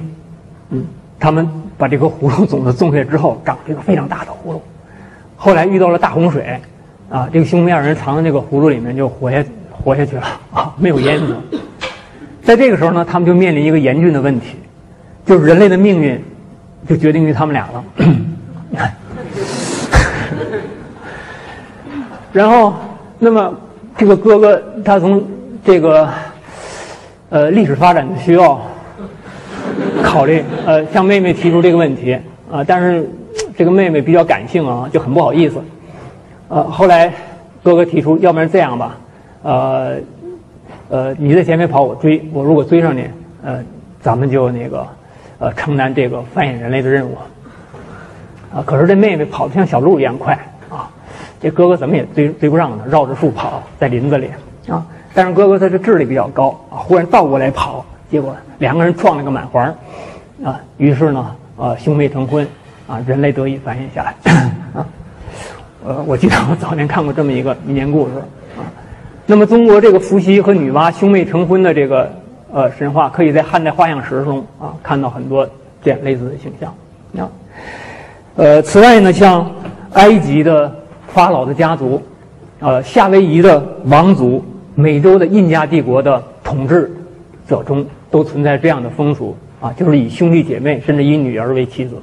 [0.69, 0.85] 嗯，
[1.19, 1.45] 他们
[1.79, 4.61] 把这个葫芦种子种下之后，长了一个非常大的葫芦。
[5.37, 6.59] 后来遇到了大洪水，
[7.09, 11.35] 啊，这个兄妹二人藏在那个葫芦里面就活下活下去了啊，没有淹死。
[12.43, 14.57] 在这个时候呢，他们就面临一个严峻的问题，
[15.25, 16.21] 就是人类的命运
[16.87, 17.83] 就决定于他们俩了。
[22.33, 22.73] 然后，
[23.17, 23.53] 那么
[23.97, 25.23] 这个哥哥他从
[25.65, 26.09] 这个
[27.29, 28.61] 呃历史发展的需要
[30.03, 32.17] 考虑，呃，向妹妹提出这个问题
[32.51, 33.09] 啊，但是。
[33.55, 35.61] 这个妹妹比较感性啊，就很不好意思。
[36.47, 37.13] 呃，后来
[37.61, 38.97] 哥哥提出，要不然这样吧，
[39.43, 39.97] 呃，
[40.89, 43.05] 呃，你在前面跑，我追，我如果追上你，
[43.43, 43.61] 呃，
[44.01, 44.87] 咱们就那个，
[45.39, 47.17] 呃，承担这个繁衍人类的任务。
[48.53, 50.33] 啊，可是这妹妹跑得像小鹿一样快
[50.69, 50.89] 啊，
[51.41, 52.85] 这哥哥怎么也追追不上呢？
[52.89, 54.29] 绕着树跑，在林子里
[54.69, 54.85] 啊。
[55.13, 59.61] 但是哥哥他的智力比较高啊，忽然倒过来跑，结果两个人撞了个满怀
[60.43, 60.59] 啊。
[60.77, 62.47] 于是呢，呃，兄妹成婚。
[62.89, 64.15] 啊，人类得以繁衍下来
[64.73, 64.83] 啊！
[65.85, 68.15] 呃，我记得我早年看过这么一个民间故事
[68.57, 68.65] 啊。
[69.27, 72.11] 那么，中国这个伏羲和女娲兄妹成婚的这个
[72.51, 75.47] 呃神话，可以在汉代画像石中啊看到很多
[75.83, 76.73] 这样类似的形象
[77.23, 77.29] 啊。
[78.37, 79.47] 呃，此外呢，像
[79.93, 80.75] 埃及的
[81.09, 82.01] 法老的家族，
[82.59, 84.43] 呃，夏威夷的王族，
[84.73, 86.91] 美洲的印加帝国的统治
[87.47, 91.95] 者中，都存在这样的风俗啊，就是以兄弟姐妹甚至以女儿为妻子。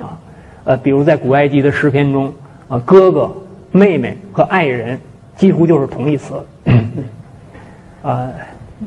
[0.00, 0.18] 啊
[0.64, 2.32] 呃，比如在古埃及的诗篇中，
[2.68, 3.30] 啊，哥哥、
[3.70, 4.98] 妹妹和爱人
[5.36, 6.42] 几乎就是同义词，
[8.02, 8.30] 啊，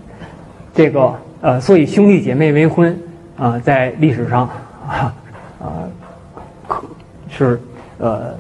[0.73, 2.99] 这个呃，所以兄弟姐妹为婚
[3.38, 4.49] 啊，在历史上
[4.88, 5.13] 啊
[5.62, 5.88] 啊，
[7.30, 7.62] 是
[7.99, 8.34] 呃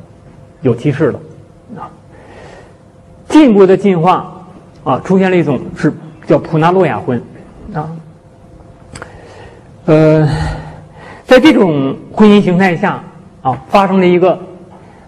[0.61, 1.19] 有歧视的
[1.79, 1.87] 啊。
[3.29, 4.33] 进一步的进化
[4.83, 5.93] 啊，出现了一种是
[6.25, 7.21] 叫普纳洛亚婚
[7.71, 7.87] 啊，
[9.87, 10.27] 呃，
[11.25, 13.03] 在这种婚姻形态下。
[13.43, 14.37] 啊，发生了一个，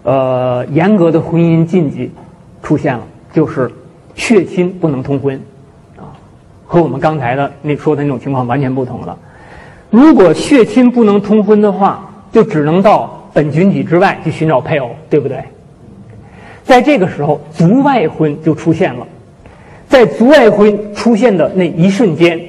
[0.02, 2.10] 呃，严格的婚姻禁忌
[2.62, 3.02] 出现了，
[3.34, 3.70] 就是
[4.14, 5.38] 血亲不能通婚，
[5.98, 6.08] 啊，
[6.64, 9.18] 和我们刚才的那说的那种情况完全不同了。
[9.90, 15.44] 如果血亲不能通婚的话，就只能到本群体之外去寻找配偶，对不对？
[16.64, 19.06] 在这个时候，族外婚就出现了。
[19.86, 22.40] 在族外婚出现的那一瞬间，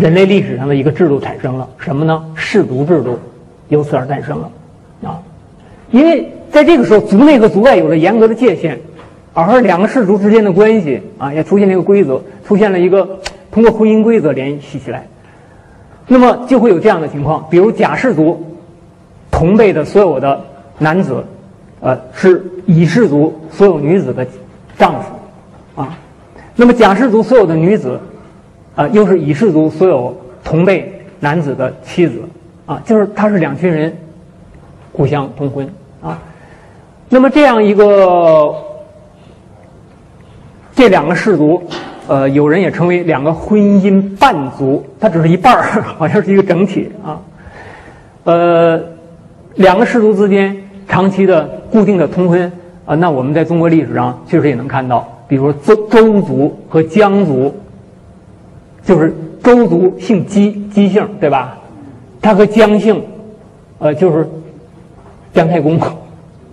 [0.00, 2.24] 人类历史上的一个制度产生了，什么呢？
[2.34, 3.18] 氏族制度
[3.68, 4.50] 由此而诞生了。
[5.04, 5.20] 啊，
[5.90, 8.80] 因为在这个时候，族内和族外有了严格的界限，
[9.34, 13.20] 而两个氏族之间的关系啊，也出现了一个规则，出现了一个
[13.52, 15.06] 通过婚姻规则联系起来。
[16.06, 18.42] 那么就会有这样的情况，比如甲氏族
[19.30, 20.40] 同辈的所有的
[20.78, 21.22] 男子，
[21.80, 24.26] 呃，是乙氏族所有女子的
[24.76, 25.98] 丈夫，啊，
[26.56, 28.00] 那么甲氏族所有的女子，
[28.80, 32.22] 啊，又是乙氏族所有同辈男子的妻子，
[32.64, 33.94] 啊，就是他是两群人。
[34.92, 35.66] 互相通婚
[36.02, 36.20] 啊，
[37.08, 38.52] 那么这样一个
[40.74, 41.62] 这两个氏族，
[42.08, 47.20] 呃，有人也称为两个婚姻半族，它只是一半儿， 好像是一个整体啊。
[48.24, 48.80] 呃，
[49.54, 50.54] 两个氏族之间
[50.88, 52.52] 长期的固定的通婚
[52.84, 57.54] 啊，那我们在中国历史上确实也能看到，比如周周族和姜族，
[58.84, 61.58] 就是周族姓姬，姬姓对吧？
[62.20, 63.02] 他和姜姓，
[63.78, 64.28] 呃，就是
[65.32, 65.78] 姜太公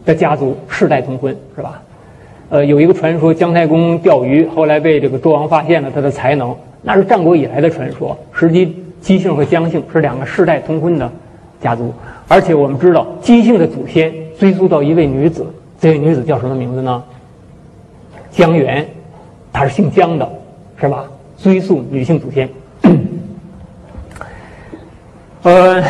[0.06, 1.82] 的家族世代通婚是吧？
[2.50, 8.18] 呃，有一个传说，姜太公钓鱼，后来被这个周王发现了他的才能，那是战国以来的传说。
[8.32, 11.12] 实际姬姓和姜姓是两个世代通婚的
[11.62, 11.94] 家族，
[12.30, 15.46] 而且我们知道姬姓的祖先追溯到一位女子，
[15.82, 17.04] 这位女子叫什么名字呢？
[18.32, 18.88] 姜元，
[19.52, 20.30] 她是姓姜的，
[20.80, 21.06] 是吧？
[21.42, 22.48] 追溯女性祖先。
[25.44, 25.84] 呃，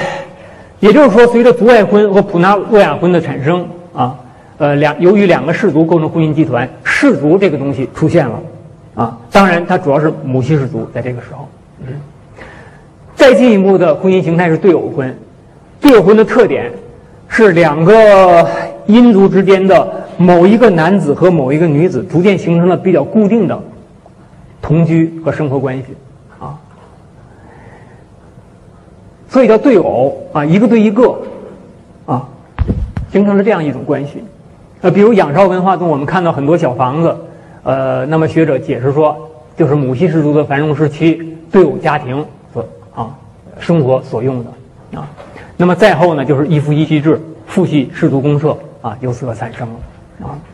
[0.80, 4.18] 也就是说，随着族外婚和普纳洛亚婚的产生啊。
[4.60, 8.42] 呃，两由于两个氏族构成婚姻集团，氏族这个东西出现了，
[8.96, 11.48] 啊，当然它主要是母系氏族在这个时候。
[11.86, 11.94] 嗯，
[13.16, 15.16] 再进一步的婚姻形态是对偶婚，
[15.80, 16.72] 对偶婚的特点
[17.28, 18.50] 是两个
[18.88, 23.62] 姻族之间的某一个男子和某一个女子逐渐形成了比较固定的
[24.68, 25.86] 同居和生活关系，
[26.42, 26.60] 啊，
[29.30, 31.18] 所以叫对偶啊，一个对一个，
[32.06, 32.28] 啊，
[33.10, 34.22] 形成了这样一种关系。
[34.82, 37.16] 呃，比如仰韶文化中，我们看到很多小房子，
[37.64, 39.16] 呃，那么学者解释说，
[39.56, 43.16] 就是母系氏族的繁荣时期，对偶家庭所啊
[43.60, 45.08] 生活所用的啊。
[45.56, 50.36] 那么再后呢，就是一夫一妻制、父系氏族公社啊，由此而产生了啊。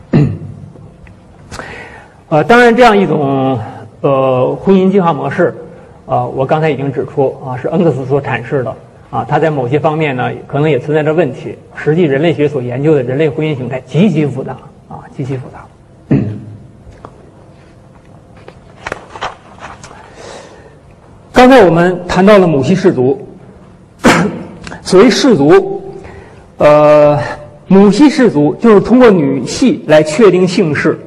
[2.30, 3.20] 呃，当然，这样一种
[4.04, 5.54] 呃婚姻计划模式，
[6.04, 8.76] 啊，我刚才已经指出啊，是恩格斯所阐释的。
[9.08, 11.56] 啊，它在某些方面呢，可能也存在着问题。
[11.74, 14.52] 实际人类学所研究的人类婚姻形态极其复杂
[14.88, 15.64] 啊，极其复杂。
[21.32, 23.26] 刚才我们谈到了母系氏族，
[24.82, 25.82] 所谓氏族，
[26.58, 27.18] 呃，
[27.68, 30.98] 母系氏族就是通过女系来确定姓氏，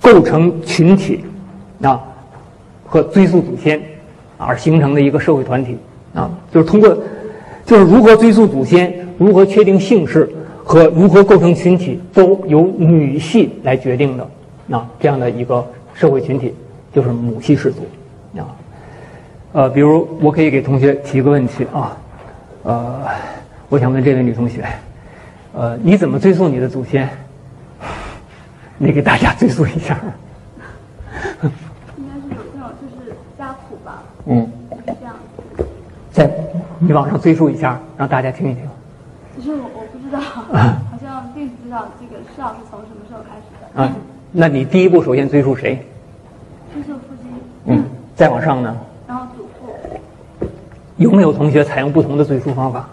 [0.00, 1.24] 构成群体
[1.82, 2.00] 啊，
[2.86, 3.80] 和追溯祖先
[4.38, 5.76] 而形成的一个社会团体
[6.14, 6.96] 啊，就是通过。
[7.66, 14.28] 就是如何追溯祖先，如何确定姓氏和如何构成群体，都由女系来决定的。
[14.70, 16.54] 啊，这样的一个社会群体
[16.94, 17.84] 就是母系氏族。
[18.38, 18.54] 啊，
[19.50, 21.96] 呃，比如我可以给同学提个问题啊，
[22.62, 23.02] 呃，
[23.68, 24.64] 我想问这位女同学，
[25.52, 27.08] 呃，你怎么追溯你的祖先？
[28.78, 29.98] 你给大家追溯一下。
[31.42, 34.04] 应该是有这种，就是家谱吧。
[34.26, 34.50] 嗯。
[34.86, 35.14] 这样。
[36.12, 36.30] 在。
[36.78, 38.62] 你往上追溯一下，让大家听一听。
[39.34, 43.82] 其实我我不知道， 好像并不知道这个事是从什么时候开始的。
[43.82, 43.96] 啊，
[44.30, 45.82] 那你第一步首先追溯谁？
[46.74, 47.32] 追溯父亲。
[47.64, 47.82] 嗯，
[48.14, 48.76] 再往上呢？
[49.08, 49.98] 然后祖父。
[50.98, 52.86] 有没有同学采用不同的追溯方法？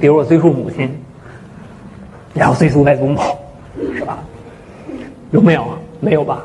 [0.00, 0.90] 比如我追溯母亲，
[2.34, 3.20] 然后追溯外祖母，
[3.94, 4.18] 是吧？
[5.30, 5.78] 有没有啊？
[6.00, 6.44] 没有吧？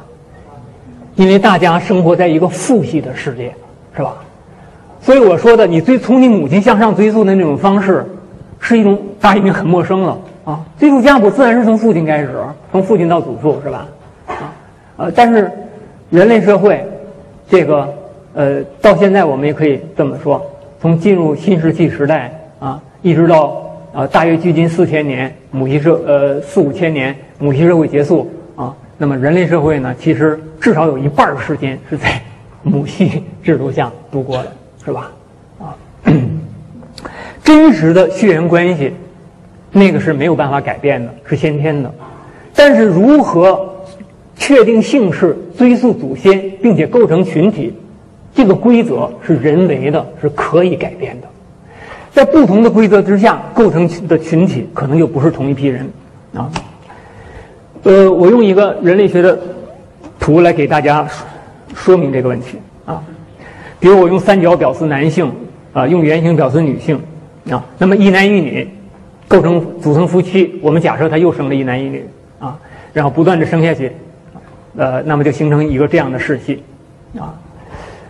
[1.18, 3.52] 因为大家生活在一个父系的世界，
[3.96, 4.16] 是吧？
[5.02, 8.06] 所以我说的，你追从你母亲向上追溯的那种方式，
[8.60, 10.64] 是一种大家已经很陌生了啊。
[10.80, 12.30] 追溯家谱自然是从父亲开始，
[12.72, 13.88] 从父亲到祖父是吧？
[14.28, 14.54] 啊，
[14.98, 15.52] 呃，但是
[16.12, 16.86] 人类社会
[17.50, 17.92] 这个
[18.36, 20.40] 呃，到现在我们也可以这么说，
[20.80, 23.60] 从进入新石器时代啊，一直到
[23.92, 28.30] 啊大约距今四千年母系社呃四五千年母系社会结束，
[28.98, 32.22] 那么人类社会呢，其实至少有一半儿时间是在
[32.64, 34.52] 母系制度下度过的。
[34.86, 35.12] 是吧？
[35.60, 35.76] 啊，
[37.44, 38.94] 真实的血缘关系，
[39.70, 41.94] 那个是没有办法改变的，是先天的。
[42.56, 43.70] 但是如何
[44.38, 47.74] 确定姓氏、追溯祖先，并且构成群体，
[48.34, 51.28] 这个规则是人为的，是可以改变的。
[52.14, 55.86] 在不同的规则之下构成的群体，可能就不是同一批人
[56.34, 56.50] 啊。
[57.84, 59.38] 呃，我用一个人类学的
[60.20, 61.08] 图来给大家
[61.76, 63.02] 说明这个问题啊。
[63.80, 65.32] 比如我用三角表示男性，
[65.74, 67.00] 啊，用圆形表示女性，
[67.50, 68.68] 啊，那么一男一女
[69.28, 72.06] 构成组成夫妻，我们假设他又生了一男一女，
[72.40, 72.58] 啊，
[72.94, 73.92] 然后不断的生下去，
[74.76, 76.64] 呃，那么就形成一个这样的世系，
[77.20, 77.34] 啊，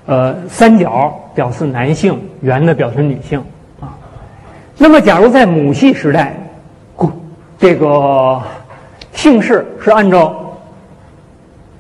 [0.06, 3.40] 呃，三角表示男性，圆的表示女性，
[3.82, 3.94] 啊，
[4.78, 6.36] 那么假如在母系时代，
[7.60, 8.40] 这个
[9.18, 10.56] 姓氏是按照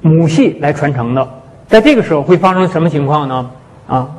[0.01, 1.29] 母系来传承的，
[1.67, 3.51] 在这个时候会发生什么情况呢？
[3.85, 4.09] 啊，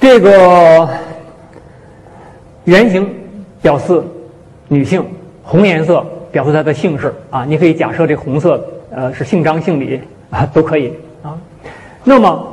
[0.00, 0.88] 这个
[2.66, 3.12] 圆形
[3.60, 4.00] 表示
[4.68, 5.04] 女性，
[5.42, 7.44] 红颜色表示她的姓氏啊。
[7.44, 10.92] 你可以假设这红色呃是姓张姓李啊，都可以
[11.24, 11.36] 啊。
[12.04, 12.46] 那么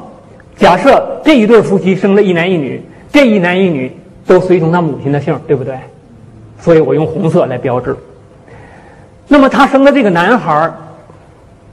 [0.58, 2.82] 假设这一对夫妻生了一男一女，
[3.12, 5.78] 这一男一女都随从他母亲的姓，对不对？
[6.60, 7.96] 所以我用红色来标志。
[9.28, 10.74] 那么他生的这个男孩儿，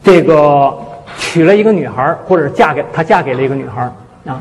[0.03, 0.73] 这个
[1.19, 3.93] 娶了一个女孩儿，或者嫁给他嫁给了一个女孩儿
[4.33, 4.41] 啊，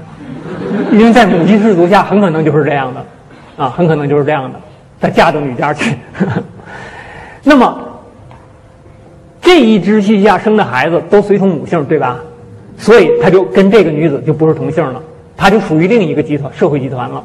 [0.91, 3.05] 因为在母系氏族下很可能就是这样的，
[3.57, 4.59] 啊，很可能就是这样的，
[5.01, 5.93] 他嫁到女家去。
[7.43, 7.77] 那么
[9.41, 12.17] 这一支系下生的孩子都随从母姓，对吧？
[12.77, 15.01] 所以他就跟这个女子就不是同姓了，
[15.35, 17.21] 他就属于另一个集团社会集团了。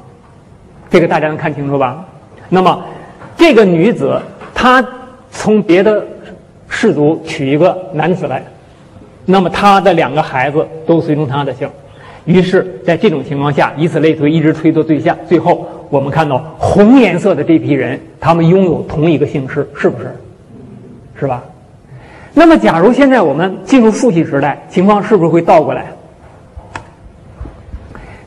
[0.91, 2.05] 这个大家能看清楚吧？
[2.49, 2.82] 那么
[3.37, 4.20] 这个女子
[4.53, 4.84] 她。
[5.37, 6.05] 从别的
[6.68, 8.43] 氏族娶一个男子来，
[9.26, 11.68] 那么他的两个孩子都随从他的姓，
[12.24, 20.11] 于是，在这种情况下，以此类推，一直推到最下，最后我们看到红颜色的这批人，他们拥有同一个姓氏，是不是？
[21.20, 21.45] 是吧？
[22.34, 25.87] 那么，假如现在我们进入父系时代，情况是不是会倒过来？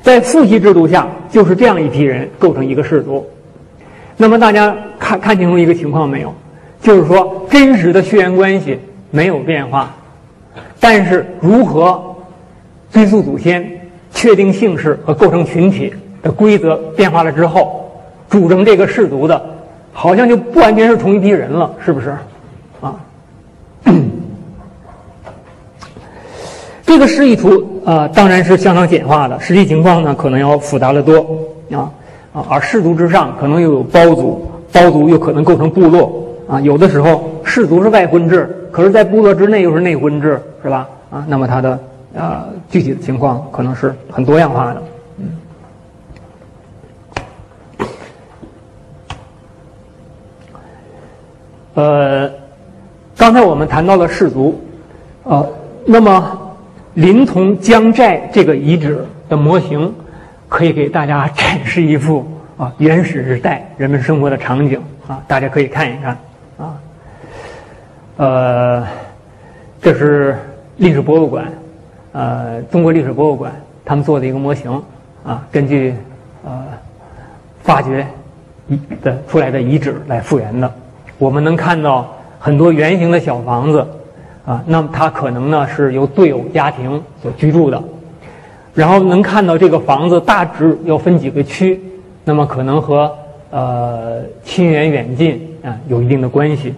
[0.02, 3.28] 在父系制度下，就是这样一批人构成一个氏族。
[4.16, 6.34] 那么，大家看看清楚一个情况没有？
[6.82, 8.80] 就是说，真实的血缘关系
[9.12, 9.94] 没有变化，
[10.80, 12.16] 但是如何
[12.92, 13.82] 追溯祖先、
[14.14, 17.92] 确定姓氏和构成群体的规则变化了之后，
[18.30, 19.42] 组成这个氏族的，
[19.92, 22.16] 好像就不完全是同一批人了，是不是？
[22.82, 22.96] 啊，
[26.86, 31.18] 这个示意图啊，当然是相当简化的，实际情况呢，可能要复杂的多
[31.72, 31.92] 啊
[32.34, 36.26] 啊，而氏族之上可能又有胞族，胞族又可能构成部落。
[36.50, 40.90] 啊，有的时候氏族是外婚制，可是，在部落之内又是内婚制，是吧？
[41.12, 41.80] 啊，那么它的
[42.18, 44.84] 啊具体的情况可能是很多样化的。
[45.18, 45.30] 嗯。
[51.76, 52.32] 呃，
[53.16, 54.60] 刚才我们谈到了氏族，
[55.24, 55.48] 呃，
[55.86, 56.56] 那么
[56.96, 59.94] 临潼江寨这个遗址的模型，
[60.48, 62.26] 可以给大家展示一幅
[62.58, 66.18] 啊原始时代人们生活的场景啊，大家可以看一看。
[66.60, 66.78] 啊，
[68.18, 68.86] 呃，
[69.82, 70.38] 这是
[70.76, 71.50] 历史博物馆，
[72.12, 73.50] 呃，中国历史博物馆
[73.86, 74.70] 他们做的一个模型
[75.24, 75.96] 啊，根据
[76.44, 76.66] 呃
[77.64, 78.06] 发掘
[79.02, 80.70] 的出来的遗址来复原的。
[81.18, 83.88] 我们能看到很多圆形的小房子
[84.46, 87.82] 啊，那么它可能呢是由对偶家庭所居住的。
[88.74, 91.82] 然后能看到这个房子大致要分几个区，
[92.26, 93.10] 那么可能和
[93.50, 95.49] 呃亲缘远近。
[95.64, 96.74] 啊，有一定的关系。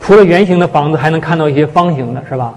[0.00, 2.54] 除了圆形的房子，还能看到一些方形的，是吧？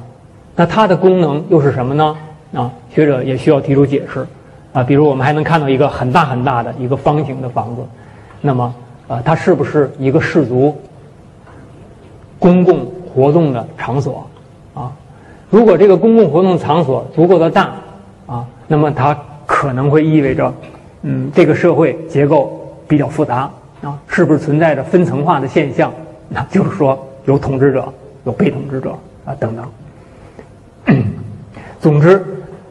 [0.55, 2.15] 那它的功能又是什么呢？
[2.53, 4.25] 啊，学者也需要提出解释。
[4.71, 7.81] 啊，比如我们还能看到一个很大很大的一个方形的房子，
[8.41, 8.75] 那么
[9.07, 10.77] 啊，它是不是一个氏族
[12.37, 14.27] 公共活动的场所？
[14.75, 14.91] 啊，
[15.49, 17.71] 如果这个公共活动场所足够的大，
[18.27, 20.53] 啊，那么它可能会意味着，
[21.01, 23.49] 嗯，这个社会结构比较复杂。
[23.81, 25.91] 啊，是不是存在着分层化的现象？
[26.27, 27.91] 那就是说，有统治者，
[28.25, 28.91] 有被统治者
[29.25, 29.65] 啊，等等。
[31.81, 32.23] 总之，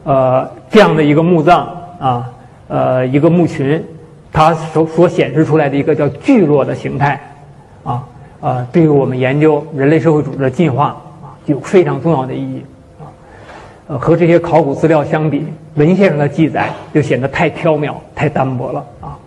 [0.03, 1.67] 呃，这样的一个墓葬
[1.99, 2.31] 啊，
[2.67, 3.83] 呃，一个墓群，
[4.31, 7.19] 它所所显示出来的一个叫聚落的形态，
[7.83, 8.03] 啊，
[8.39, 10.89] 呃，对于我们研究人类社会组织的进化
[11.21, 12.63] 啊，具有非常重要的意义
[12.99, 13.03] 啊。
[13.87, 15.45] 呃，和这些考古资料相比，
[15.75, 19.18] 文献上的记载就显得太缥缈、太单薄了啊。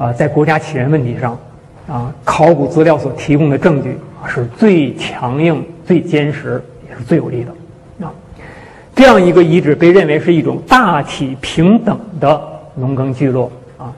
[0.00, 1.38] 啊，在国家起源问题上，
[1.86, 8.06] 啊，考古资料所提供的证据是最强硬、最坚实，也是最有力的。
[8.06, 8.10] 啊，
[8.96, 12.40] 这样一个遗址被认为是一种大体平等的
[12.76, 13.52] 农耕聚落。
[13.76, 13.92] 啊，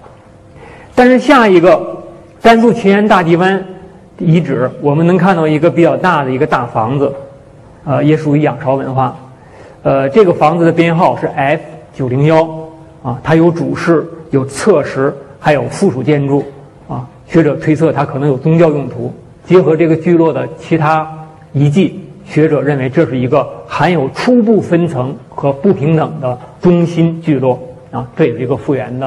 [0.93, 2.03] 但是下一个
[2.43, 3.65] 甘肃秦源大地湾
[4.19, 7.15] 遗址，我们能看到一个比较大的一个大房子，
[7.85, 9.17] 呃，也属于仰韶文化。
[9.85, 11.63] 呃，这个房子的编号是 F
[11.95, 12.43] 九零幺。
[13.05, 15.15] 啊，它有主室，有侧室。
[15.45, 16.45] 还有附属建筑，
[16.87, 19.13] 啊，学者推测它可能有宗教用途。
[19.45, 21.05] 结合这个聚落的其他
[21.53, 29.07] 遗迹，学者认为这是一个含有初步分层和不平等的中心聚落，啊，这也是一个复原的，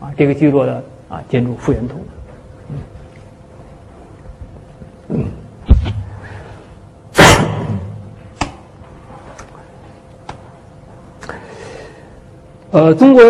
[0.00, 1.96] 啊，这个聚落的啊建筑复原图。
[5.08, 5.26] 嗯，
[12.70, 13.20] 呃，中国。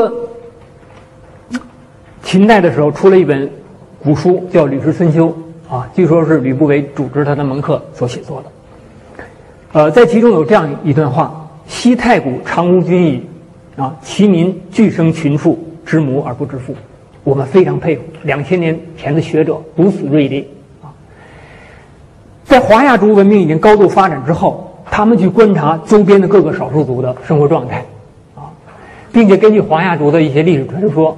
[2.24, 3.48] 秦代的时候出了一本
[4.02, 5.32] 古书，叫《吕氏春秋》
[5.72, 9.24] 啊，据说是吕不韦主持他的门客所写作的。
[9.74, 13.26] 呃，在其中有这样一段话：“昔太古常无君矣，
[13.76, 16.74] 啊，其民俱生群畜，知母而不知父。”
[17.24, 20.48] 我们非常佩服两千年前的学者如此锐利
[20.82, 20.88] 啊。
[22.44, 27.84] 在华夏族文明已经高度发展之后，他们去观察周边的各个少数族的生活状态
[28.34, 28.48] 啊，
[29.12, 31.16] 并且根据华夏族的一些历史传说。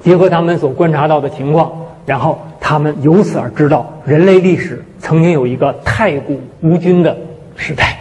[0.00, 1.72] 结合他们所观察到的情况，
[2.06, 7.16] 然后他们由此而知道人类历史曾经有一个太古无君的
[7.56, 7.98] 时代，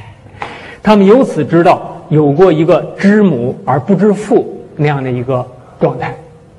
[0.84, 5.46] 他们由此知道有过一个知母而不知父那样的一个
[5.80, 6.16] 状态，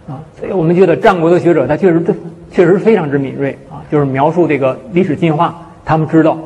[0.08, 2.02] 啊，所以我们觉得战国的学者他确实
[2.52, 6.36] 确实非常之敏锐啊，就是描述这个历史进化，他们知道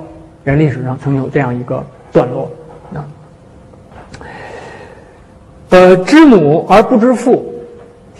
[0.45, 1.83] 人历史上曾有这样一个
[2.13, 2.51] 段落
[2.95, 3.05] 啊，
[5.71, 7.52] 呃，知母而不知父。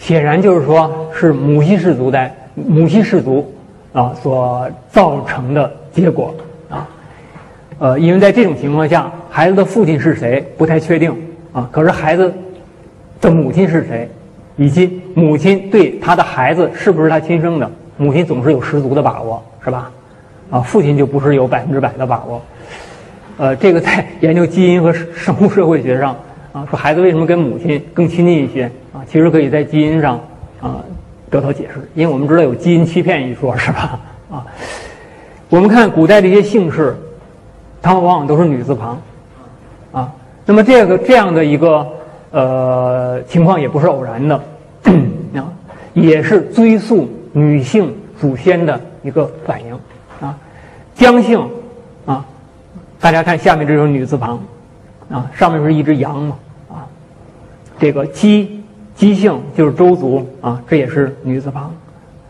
[0.03, 3.49] 显然就是说，是母系氏族的母系氏族
[3.93, 6.35] 啊所造成的结果
[6.69, 6.85] 啊。
[7.79, 11.15] 呃，因为在这种情况下，孩子的父亲是谁不太确定
[11.53, 11.69] 啊。
[11.71, 12.33] 可是孩子
[13.21, 14.09] 的母亲是谁，
[14.57, 19.89] 以及母亲对他的孩子是不是他亲生的，母亲总是有十足的把握，是吧？
[20.49, 22.41] 啊，父亲就不是有百分之百的把握。
[23.37, 26.13] 呃，这个在研究基因和生物社会学上
[26.53, 28.71] 啊，说孩子为什么跟母亲更亲近一些。
[28.93, 30.19] 啊，其实可以在基因上
[30.61, 30.77] 啊
[31.29, 33.99] 得到解释，因为我们知道有基因欺骗一说，是吧？
[34.29, 34.45] 啊，
[35.49, 36.95] 我们看古代这些姓氏，
[37.81, 39.01] 他们往往都是女字旁，
[39.91, 40.13] 啊，
[40.45, 41.87] 那么这个这样的一个
[42.29, 44.35] 呃情况也不是偶然的，
[45.33, 45.51] 啊，
[45.95, 47.91] 也是追溯女性
[48.21, 49.73] 祖先的一个反应，
[50.21, 50.37] 啊，
[50.93, 51.49] 姜姓
[52.05, 52.23] 啊，
[52.99, 54.39] 大家看下面这是女字旁，
[55.09, 56.37] 啊，上面是一只羊嘛，
[57.83, 58.61] 这个姬。
[58.95, 61.63] 姬姓就是周族啊，这也是女字旁；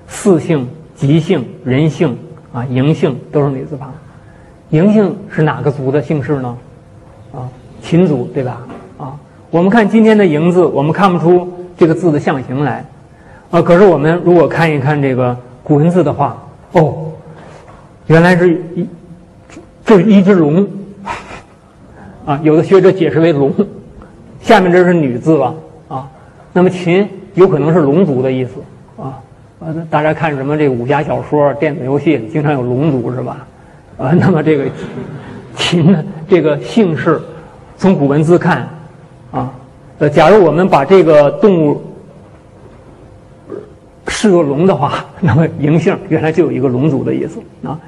[0.07, 2.17] 四姓、吉姓、人姓
[2.51, 3.93] 啊、嬴姓都是女字旁。
[4.71, 6.57] 嬴姓是哪个族的姓氏呢？
[7.35, 7.47] 啊，
[7.83, 8.61] 秦族对吧？
[8.97, 9.13] 啊，
[9.51, 11.47] 我们看今天的嬴字，我们看不出
[11.77, 12.83] 这个字的象形来
[13.51, 13.61] 啊。
[13.61, 16.41] 可是我们如果看一看这个古文字的话，
[16.71, 17.11] 哦，
[18.07, 18.87] 原来是一
[19.85, 20.65] 这是一只龙
[22.25, 22.39] 啊。
[22.41, 23.53] 有的学者解释为龙，
[24.43, 25.53] 下面这是女字吧，
[25.87, 26.07] 啊。
[26.51, 28.51] 那么秦有可能是龙族的意思
[29.01, 29.17] 啊，
[29.59, 33.47] 呃，大家看什么这个武侠小说、电子游戏，经常有龙族是吧？
[33.97, 34.65] 啊，那么这个
[35.55, 37.19] 秦的这个姓氏，
[37.77, 38.67] 从古文字看
[39.31, 39.51] 啊，
[39.97, 41.81] 呃，假如我们把这个动物
[44.09, 47.79] 视作龙的话， 那么嬴姓原来就有一个龙族的意思啊，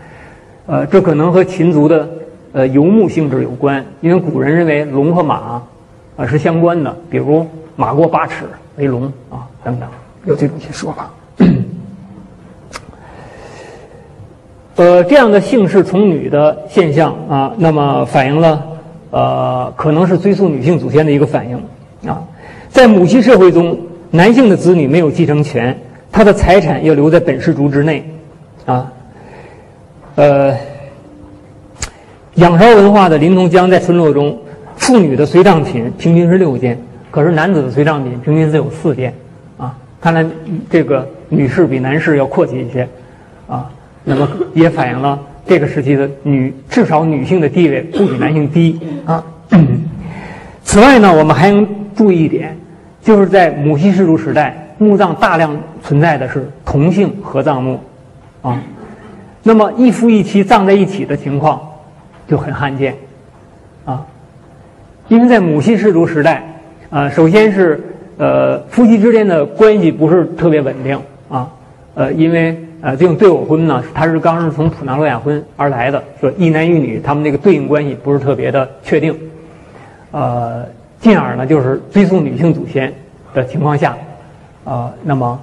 [0.65, 2.09] 呃，这可能和秦族的
[2.53, 5.61] 呃游牧性质有关，因为古人认为龙和马
[6.17, 7.45] 啊是相关的，比如。
[7.77, 8.45] 马过八尺
[8.77, 9.89] 为龙啊，等等，
[10.23, 11.11] 有这种一些说法。
[14.77, 18.65] 呃，这样的姓氏从女的现象啊，那么反映了
[19.11, 22.23] 呃，可能是追溯女性祖先的一个反应啊。
[22.69, 23.77] 在母系社会中，
[24.09, 25.77] 男性的子女没有继承权，
[26.13, 28.09] 他的财产要留在本氏族之内
[28.65, 28.89] 啊。
[30.15, 30.55] 呃，
[32.35, 34.39] 仰韶文化的临潼江在村落中，
[34.85, 36.79] 妇女的随葬品平均是六件。
[37.09, 39.11] 可是男子的随葬品平均只有四件，
[39.57, 40.23] 啊，看来
[40.69, 42.87] 这个女士比男士要阔气一些，
[43.47, 43.67] 啊，
[44.03, 49.23] 那么也反映了这个时期的女至少女性的地位不比男性低啊。
[50.63, 52.55] 此外呢，我们还应注意一点，
[53.01, 57.79] 就是在母系氏族时代，墓葬大量存在的是同姓合葬墓，
[58.43, 58.61] 啊，
[59.41, 61.61] 那么一夫一妻葬在一起的情况
[62.27, 62.93] 就很罕见，
[65.07, 66.51] 因为在母系氏族时代。
[66.91, 67.83] 啊，首先是
[68.17, 70.97] 呃，夫妻之间的关系不是特别稳定
[71.27, 71.51] 啊，
[71.93, 79.13] 呃，因为呃，这种对偶婚呢，它是刚是从普纳洛亚婚而来的，说一男一女，他们那个对应关系不是特别的确定，
[80.11, 80.63] 呃，
[81.01, 82.93] 进而呢，就是追溯女性祖先
[83.33, 83.97] 的情况下，
[84.63, 85.37] 啊，那么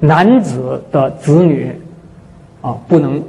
[0.00, 1.72] 男子的子女
[2.60, 3.22] 啊，不能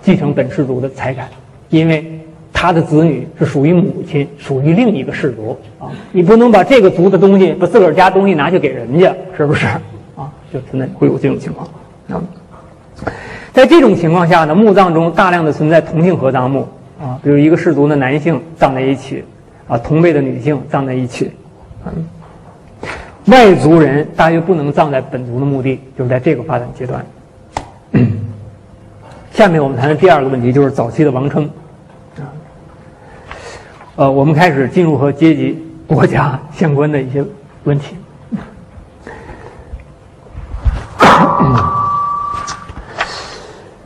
[0.00, 1.28] 继承本氏族的财产，
[1.68, 2.20] 因为。
[2.62, 5.90] 他的子女是属于母亲，属于另一个氏族啊！
[6.12, 9.66] 你不能把这个族的东西，把自个儿家东西拿去给人家，是不是？
[10.14, 11.68] 啊，就存在会有这种情况
[12.08, 12.22] 啊。
[13.52, 16.68] 在这种情况下呢，墓葬中大量的存在同性合葬墓
[17.02, 19.24] 啊，比如一个氏族的男性葬在一起，
[19.66, 21.32] 啊，同辈的女性葬在一起，
[21.84, 21.92] 嗯，
[23.26, 27.04] 外族人大约不能葬在本族的墓地，就是在这个发展阶段。
[29.32, 31.50] 下面我们谈的第二个问题就是早期的王称。
[33.94, 37.22] 呃，我们开始进入和阶级、国家 相关的一些
[37.64, 37.94] 问题。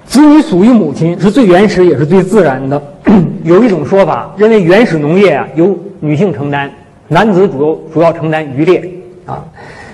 [0.07, 2.81] 子女属于母亲是最原始也是最自然的。
[3.43, 6.71] 有一种说法认为，原始农业啊由女性承担，
[7.09, 8.89] 男子主要主要承担渔猎
[9.27, 9.45] 啊。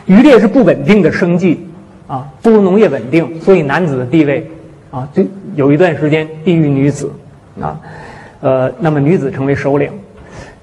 [0.05, 1.67] 渔猎是不稳定的生计
[2.07, 4.47] 啊，不如农业稳定，所以男子的地位
[4.91, 7.11] 啊，最有一段时间低于女子
[7.61, 7.81] 啊。
[8.43, 9.91] 呃，那么女子成为首领。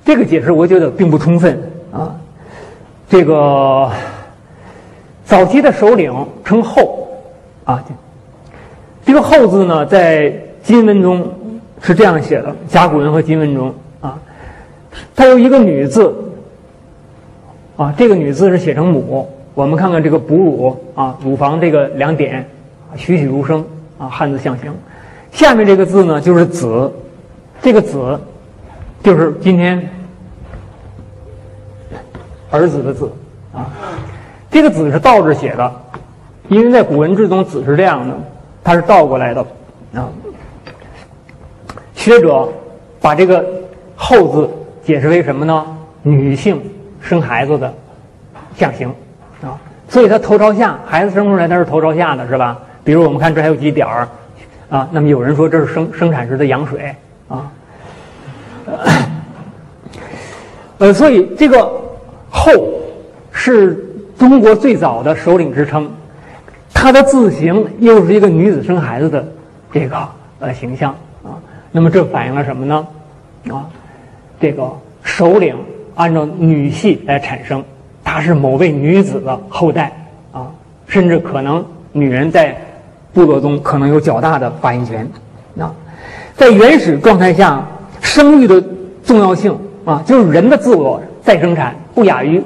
[0.05, 1.59] 这个解释我觉得并不充分
[1.91, 2.15] 啊。
[3.09, 3.89] 这个
[5.25, 6.13] 早期的首领
[6.43, 7.07] 称后，
[7.63, 7.83] 啊，
[9.05, 11.27] 这个后字呢，在金文中
[11.81, 14.19] 是这样写的，甲骨文和金文中啊，
[15.15, 16.13] 它有一个女字，
[17.77, 19.27] 啊，这个女字是写成母。
[19.55, 22.47] 我们看看这个哺乳啊，乳房这个两点，
[22.95, 23.65] 栩栩如生
[23.97, 24.71] 啊，汉字象形。
[25.31, 26.91] 下面这个字呢，就是子，
[27.61, 28.19] 这个子
[29.03, 29.89] 就是今天
[32.49, 33.11] 儿子的子
[33.53, 33.67] 啊。
[34.49, 35.71] 这个子是倒着写的，
[36.47, 38.15] 因为在古文字中子是这样的，
[38.63, 39.45] 它是倒过来的
[39.93, 40.09] 啊。
[41.93, 42.49] 学者
[43.01, 43.45] 把这个
[43.95, 44.49] 后字
[44.83, 45.65] 解释为什么呢？
[46.01, 46.61] 女性
[47.01, 47.71] 生孩子的
[48.55, 48.87] 象形
[49.43, 52.57] 啊，所以它头朝下，孩子生出来它是头朝下的，是吧？
[52.85, 54.07] 比如我们看这还有几点儿。
[54.69, 56.95] 啊，那么有人说这是生生产时的羊水，
[60.77, 61.69] 呃，所以这个
[62.29, 62.51] 后
[63.31, 63.85] 是
[64.17, 65.89] 中国最早的首领之称，
[66.73, 69.27] 它的字形又是一个女子生孩子的
[69.71, 69.97] 这个
[70.39, 70.91] 呃形象
[71.23, 71.35] 啊，
[71.71, 72.87] 那么这反映了什么呢？
[73.49, 73.67] 啊，
[74.39, 74.69] 这个
[75.03, 75.55] 首领
[75.95, 77.63] 按照女系来产生，
[78.03, 79.91] 她是某位女子的后代
[80.31, 80.47] 啊，
[80.87, 82.55] 甚至可能女人在。
[83.11, 85.09] 部落中可能有较大的发言权，
[85.57, 85.73] 啊，
[86.35, 87.65] 在原始状态下，
[88.01, 88.63] 生育的
[89.03, 92.41] 重要性啊，就是人的自我再生产不亚于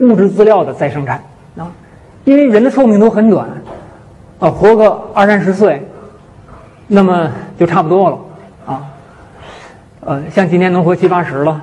[0.00, 1.22] 物质资料的再生产
[1.56, 1.70] 啊，
[2.24, 3.48] 因为人的寿命都很短，
[4.38, 5.82] 啊，活个二三十岁，
[6.88, 8.18] 那么就差不多了
[8.66, 8.82] 啊，
[10.00, 11.60] 呃，像今天能活七八十了，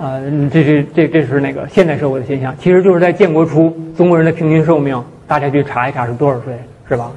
[0.00, 0.22] 呃，
[0.52, 6.54] 这是这这是那个现代社会的现象，其实就是在建国初，中国人的平均寿命，大家去查一查是多少岁，
[6.88, 7.10] 是吧？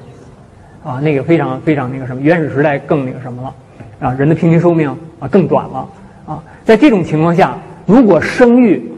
[0.84, 5.88] 啊，那个非常非常那个什么，原始时代更那个什么了，啊，人的平均寿命啊更短了，
[6.26, 8.92] 啊，在这种情况下，如果生育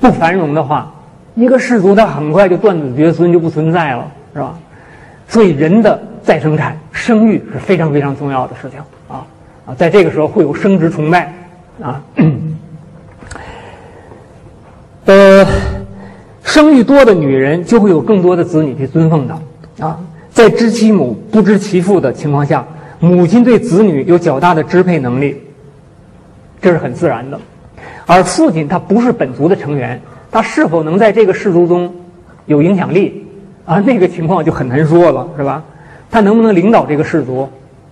[0.00, 0.92] 不繁荣的话，
[1.34, 4.58] 一个氏族它很快就断子绝孙就不存在了，是吧？
[5.28, 8.78] 所以人的再生产、生育是非常非常重要的事情，
[9.08, 9.26] 啊
[9.66, 11.32] 啊，在这个时候会有生殖崇拜，
[11.82, 12.02] 啊，
[15.06, 15.46] 呃，
[16.42, 19.98] 生育多的女人就会有更多的子女去尊奉她，啊。
[20.30, 22.66] 在知其母不知其父的情况下，
[23.04, 25.36] 母亲对子女有较大的支配能力，
[26.62, 27.38] 这是很自然的。
[28.06, 30.00] 而父亲他不是本族的成员，
[30.30, 31.94] 他是否能在这个氏族中
[32.46, 33.26] 有影响力
[33.66, 33.78] 啊？
[33.80, 35.62] 那个情况就很难说了，是吧？
[36.10, 37.46] 他能不能领导这个氏族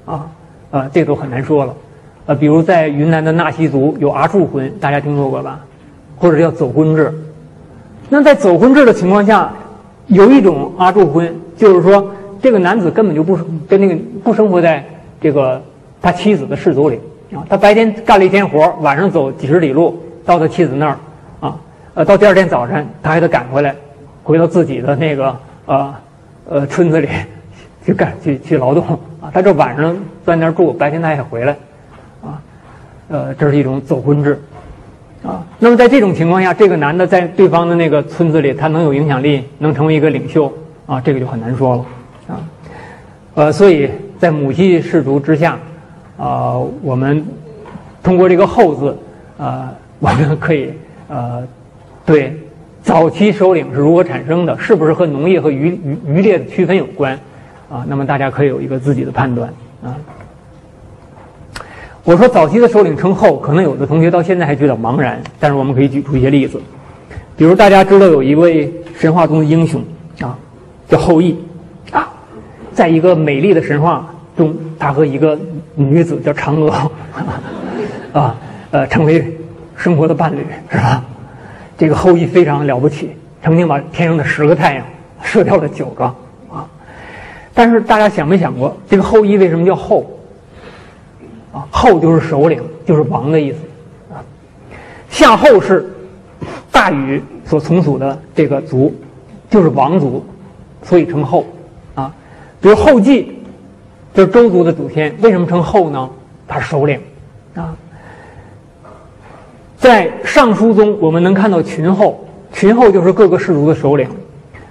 [0.07, 0.27] 啊？
[0.71, 1.75] 啊，这都很难说了。
[2.25, 5.61] 呃，比如在云南的纳西族有阿柱婚，大家听说过吧？
[6.17, 7.13] 或者叫走婚制。
[8.09, 9.53] 那在走婚制的情况下，
[10.07, 12.11] 有一种阿柱婚，就是说。
[12.43, 13.39] 这个男子根本就不
[13.69, 14.85] 跟那个不生活在
[15.23, 15.62] 这个
[16.03, 16.99] 他妻子的氏族里
[17.33, 20.99] 啊，他白天干了一天活，晚上走几十里路到他妻子那儿
[21.41, 21.57] 啊，
[21.95, 23.75] 呃，到第二天早晨他还得赶回来，
[24.25, 25.95] 回到自己的那个呃
[26.49, 27.09] 呃村子里
[27.87, 28.85] 去干去去劳动
[29.20, 29.97] 啊，他这晚上
[30.27, 31.57] 在那儿住，白天他也回来
[32.23, 32.43] 啊，
[33.09, 34.41] 呃，这是一种走婚制
[35.25, 35.47] 啊。
[35.59, 40.53] 那么在这种情况下，这个男的在对方的那个村子里，他能有影响力，能成为一个领袖
[40.87, 41.85] 啊，这个就很难说了。
[42.29, 42.41] 啊，
[43.35, 43.91] 呃，所以
[44.23, 45.59] 在母系氏族之下，
[46.16, 47.27] 啊，我们
[48.05, 48.97] 通过这个“后”字，
[49.37, 49.68] 啊，
[49.99, 50.70] 我们可以
[51.09, 51.45] 呃，
[52.07, 52.33] 对
[52.85, 57.18] 早期首领是如何产生的，是不是和农业和渔渔渔猎的区分有关？
[57.68, 59.53] 啊，那么大家可以有一个自己的判断
[59.83, 59.97] 啊。
[62.05, 66.61] 我说早期的首领称后，可能有的同学到现在还觉得茫然，但是我们可以举出一些例子，
[67.37, 69.83] 比如大家知道有一位神话中的英雄
[70.20, 70.39] 啊，
[70.89, 71.37] 叫后羿
[71.91, 72.09] 啊。
[72.73, 75.39] 在一个美丽的神话中，他和一个
[75.74, 76.91] 女子叫嫦娥，
[78.18, 78.37] 啊，
[78.70, 79.39] 呃，成为
[79.76, 81.05] 生活的伴侣，是吧？
[81.76, 83.11] 这个后羿非常了不起，
[83.43, 84.85] 曾经把天上的十个太阳
[85.22, 86.05] 射掉了九个，
[86.51, 86.68] 啊！
[87.53, 90.07] 但是大家想没想过，这个后羿为什么叫后？
[91.53, 93.59] 啊，后就是首领，就是王的意思，
[94.14, 94.22] 啊，
[95.11, 95.87] 夏后是
[96.70, 98.95] 大禹所从属的这个族，
[99.51, 100.24] 就是王族，
[100.83, 101.45] 所以称后。
[101.95, 102.12] 啊
[102.61, 103.28] 比如后稷，
[104.15, 106.09] 就是周族的祖先，为什么称后呢？
[106.47, 107.01] 他是首领，
[107.55, 107.75] 啊，
[109.79, 114.07] 在尚书中我们能看到群后，群后就是各个氏族的首领，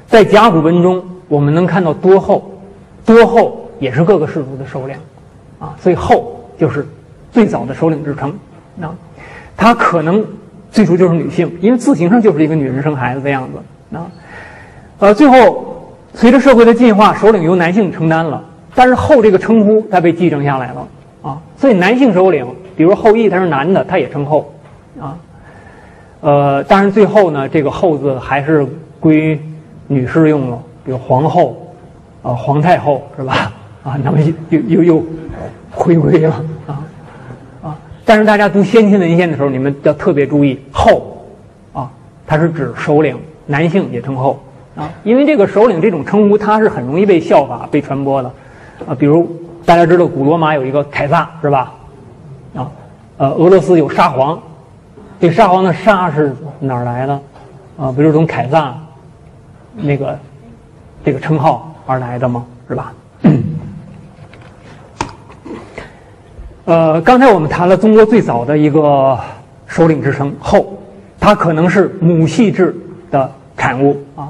[0.07, 2.51] 在甲骨文中我们能看到多后，
[3.03, 4.95] 多后也是各个氏族的首领，
[5.59, 6.87] 啊，所以后就是
[7.31, 8.31] 最早的首领之称，
[8.79, 8.93] 啊，
[9.57, 10.23] 他可能
[10.71, 14.05] 最初就是女性，因为字形上就是一个女人生孩子的样子，啊，
[14.99, 15.67] 呃，最后。
[16.13, 20.87] 随着社会的进化，首领由男性承担了，但是后这个称呼它被继承下来了
[21.21, 22.45] 啊，所以男性首领，
[22.75, 24.53] 比如后羿他是男的，他也称后，
[24.99, 25.17] 啊，
[26.21, 28.65] 呃，当然最后呢，这个后字还是
[28.99, 29.39] 归
[29.87, 31.73] 女士用了，比如皇后，
[32.23, 33.51] 啊，皇太后是吧？
[33.83, 34.19] 啊，那么
[34.49, 35.03] 又又又
[35.71, 36.35] 回归了
[36.67, 36.83] 啊
[37.63, 37.77] 啊！
[38.05, 41.25] 但是大家读先秦文献的时候，你们要特别注意“后”，
[41.73, 41.91] 啊，
[42.27, 43.17] 它是指首领，
[43.47, 44.39] 男性也称后
[44.75, 48.31] 啊，因为这个首领这种称呼，它是很容易被效法、被传播的
[48.87, 48.95] 啊。
[48.97, 49.29] 比如
[49.65, 51.73] 大家知道古罗马有一个凯撒是吧？
[52.55, 52.69] 啊，
[53.17, 54.39] 呃，俄罗斯有沙皇，
[55.19, 57.13] 这沙皇的“沙”是哪儿来的？
[57.77, 58.75] 啊，不就是从凯撒
[59.75, 60.19] 那个
[61.03, 62.45] 这个称号而来的吗？
[62.67, 62.93] 是吧？
[66.65, 69.17] 呃，刚才我们谈了中国最早的一个
[69.65, 70.77] 首领之称“后”，
[71.19, 72.75] 它可能是母系制
[73.09, 74.29] 的产物啊。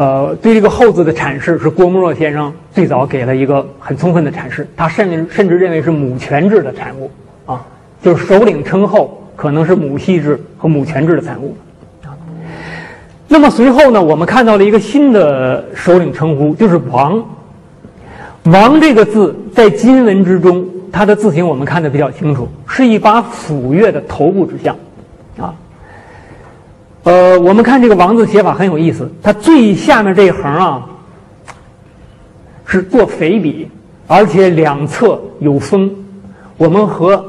[0.00, 4.66] 呃，对这个“后”字的阐释，是郭沫若先生最早给了一个很充分的阐释。
[4.74, 7.10] 他甚至甚至认为是母权制的产物
[7.44, 7.62] 啊，
[8.02, 11.54] 就是首领称后可能是母系制和母权制的产物
[12.02, 12.16] 啊。
[13.28, 17.22] 那么随后呢，我们看到了一个新的首领称呼，就是“王”。
[18.50, 20.66] 王这个字在金文之中。
[20.92, 24.76] 它的字形我们看的比较清楚，是一把斧钺的头部之像，
[27.04, 30.86] 呃，我们看这个王字写法很有意思，它最下面这一横啊
[32.66, 33.68] 是做肥笔，
[34.06, 35.90] 而且两侧有锋，
[36.56, 37.24] 我们和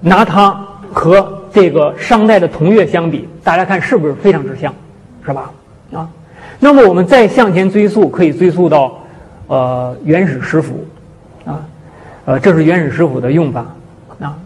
[0.00, 0.58] 拿它
[0.92, 4.74] 和这个商代的铜钺相比，大家看是不是非常之像，
[5.24, 5.50] 是吧？
[5.92, 6.08] 啊，
[6.60, 8.98] 那么我们再向前追溯，可以追溯到
[9.46, 10.86] 呃原始石斧，
[11.44, 11.64] 啊。
[12.26, 13.64] 呃，这是原始石斧的用法
[14.20, 14.36] 啊，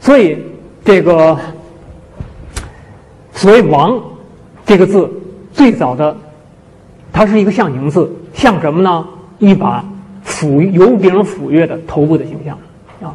[0.00, 0.36] 所以
[0.84, 1.38] 这个
[3.34, 4.00] 所谓“王”
[4.64, 5.10] 这个字，
[5.52, 6.16] 最早的
[7.12, 9.06] 它是一个象形字，像什么呢？
[9.38, 9.84] 一把
[10.22, 12.56] 斧油柄斧钺的头部的形象
[13.02, 13.12] 啊。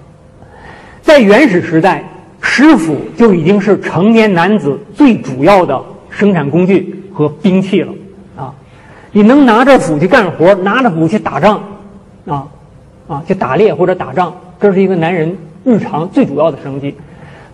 [1.02, 2.04] 在原始时代，
[2.42, 7.94] 石斧就已经是成年男子最主要的生产工具和兵器了
[8.36, 8.54] 啊。
[9.12, 11.64] 你能拿着斧去干活，拿着斧去打仗
[12.28, 12.48] 啊？
[13.08, 16.94] 啊，去打猎或者打仗，这是一个男人日常最主要的生计，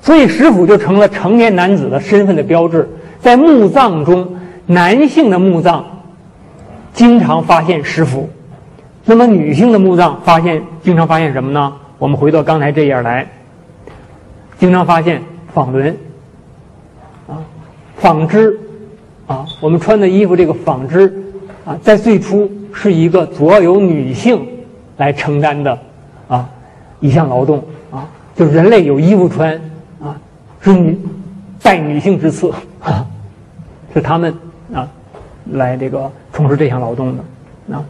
[0.06, 2.88] 所以石斧就成了成年男子的身份的标志。
[3.20, 4.38] 在墓葬中，
[4.68, 5.84] 男性的墓葬
[6.94, 8.30] 经常发现石斧，
[9.04, 11.74] 那么女性的墓葬发现经常发现什么呢？
[11.98, 13.28] 我们回到刚才这页来，
[14.60, 15.24] 经常发现
[15.56, 15.98] 纺轮，
[17.28, 17.42] 啊，
[17.96, 18.60] 纺织，
[19.26, 21.12] 啊，我们穿的衣服这个纺织，
[21.66, 24.40] 啊，在最初是一个主要由女性。
[24.98, 25.78] 来承担的，
[26.30, 26.48] 啊，
[27.02, 29.60] 一项劳动啊，就人类有衣服穿，
[30.66, 31.00] 是女
[31.62, 32.52] 拜女性之赐
[32.82, 33.06] 啊，
[33.94, 34.34] 是他们
[34.74, 34.90] 啊
[35.52, 37.86] 来这个从事这项劳动的啊。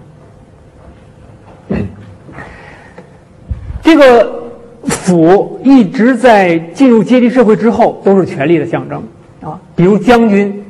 [3.82, 4.44] 这个
[4.88, 9.02] 斧一直在进入阶级社会之后都是权力的象征
[9.42, 10.64] 啊，比如将军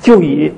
[0.00, 0.50] 就以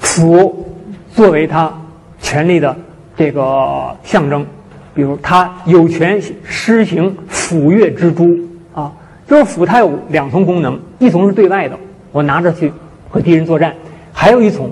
[0.00, 0.66] 斧
[1.14, 1.72] 作为他
[2.20, 2.76] 权力的。
[3.16, 4.46] 这个象征，
[4.94, 8.34] 比如他有权施行斧钺之诛
[8.72, 8.90] 啊，
[9.30, 11.78] 就是斧它有两重功能，一重是对外的，
[12.10, 12.72] 我拿着去
[13.08, 13.70] 和敌人作战；
[14.12, 14.68] 还有一重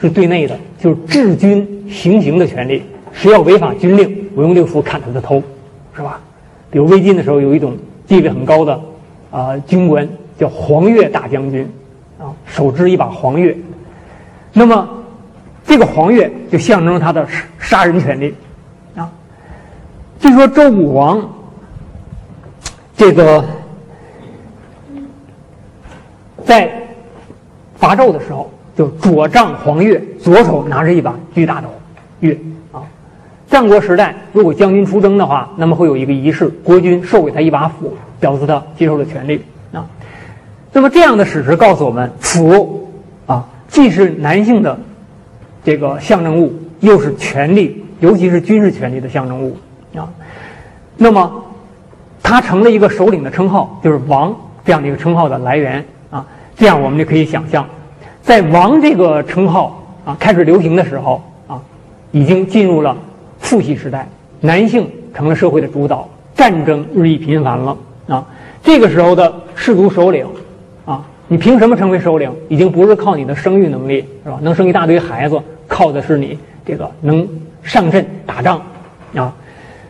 [0.00, 2.80] 是对内的，就是治军行刑的权利。
[3.12, 5.42] 谁要违反军令，我用这个斧砍他的头，
[5.96, 6.20] 是吧？
[6.70, 7.76] 比如魏晋的时候，有一种
[8.06, 8.80] 地位很高的
[9.32, 11.68] 啊军官叫黄钺大将军，
[12.20, 13.56] 啊，手执一把黄钺，
[14.52, 14.88] 那么。
[15.68, 17.26] 这个黄钺就象征他的
[17.58, 18.32] 杀人权利，
[18.94, 19.10] 啊，
[20.20, 21.28] 据说周武王
[22.96, 23.44] 这个
[26.46, 26.70] 在
[27.76, 31.68] 伐纣的时候，就左杖黄钺，左手拿着一把巨大的
[32.22, 32.38] 钺，
[32.72, 32.80] 啊，
[33.50, 39.42] 战国时代如果将军出征的话，那么会有一个仪式，国君授给他一把斧，表示他接受了权利，
[39.72, 39.84] 啊，
[40.72, 42.88] 那么这样的史实告诉我们，斧
[43.26, 44.78] 啊，既是男性的。
[45.64, 49.56] 这个象征物又是权力，尤其是军事权力的象征物
[49.96, 50.08] 啊。
[50.96, 51.44] 那么，
[52.22, 54.32] 它成了一个首领的称号，就是王
[54.64, 55.84] 这样的一个称号的来源。
[56.56, 57.66] 这样我们就可以想象，
[58.22, 61.60] 在王这个称号啊开始流行的时候啊，
[62.12, 62.96] 已经进入了
[63.38, 64.08] 父系时代，
[64.40, 67.76] 男性成了社会的主导，战争日益频繁了
[68.08, 68.26] 啊。
[68.62, 70.26] 这个时候的氏族首领
[70.84, 71.04] 啊。
[71.28, 72.30] 你凭什么成为首领？
[72.48, 74.38] 已经不是靠你的生育能力，是吧？
[74.42, 75.36] 能生一大堆孩子，
[75.66, 77.28] 靠的是你这个能
[77.64, 78.62] 上阵打仗，
[79.16, 79.34] 啊，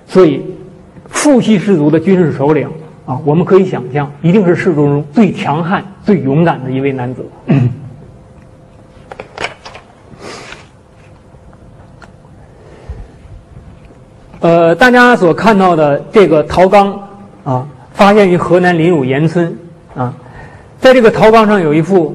[0.06, 0.42] 所以
[1.10, 2.70] 父系氏族的军事首领
[3.06, 7.24] 啊，我们可以想象，一定是世族中最强悍、最勇敢的一位男子。
[14.40, 17.00] 呃，大家所看到的这个陶缸
[17.44, 19.56] 啊，发现于河南临汝盐村
[19.94, 20.12] 啊。
[20.78, 22.14] 在这个陶缸上有一幅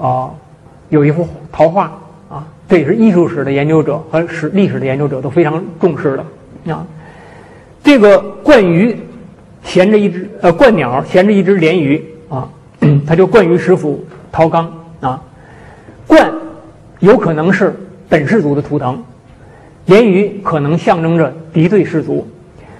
[0.00, 0.30] 啊
[0.90, 1.90] 有一幅陶画
[2.28, 6.86] 啊，这也是艺术史的研究者和史历史的研究者都非常重视的啊。
[7.82, 8.96] 这个鹳鱼
[9.64, 12.48] 衔着一只呃鹳鸟衔着一只鲢鱼啊，
[13.06, 15.22] 它就鹳鱼食府陶缸啊。
[16.08, 16.30] 鹳
[17.00, 17.74] 有可能是
[18.08, 19.02] 本氏族的图腾，
[19.86, 22.26] 鲢鱼可能象征着敌对氏族。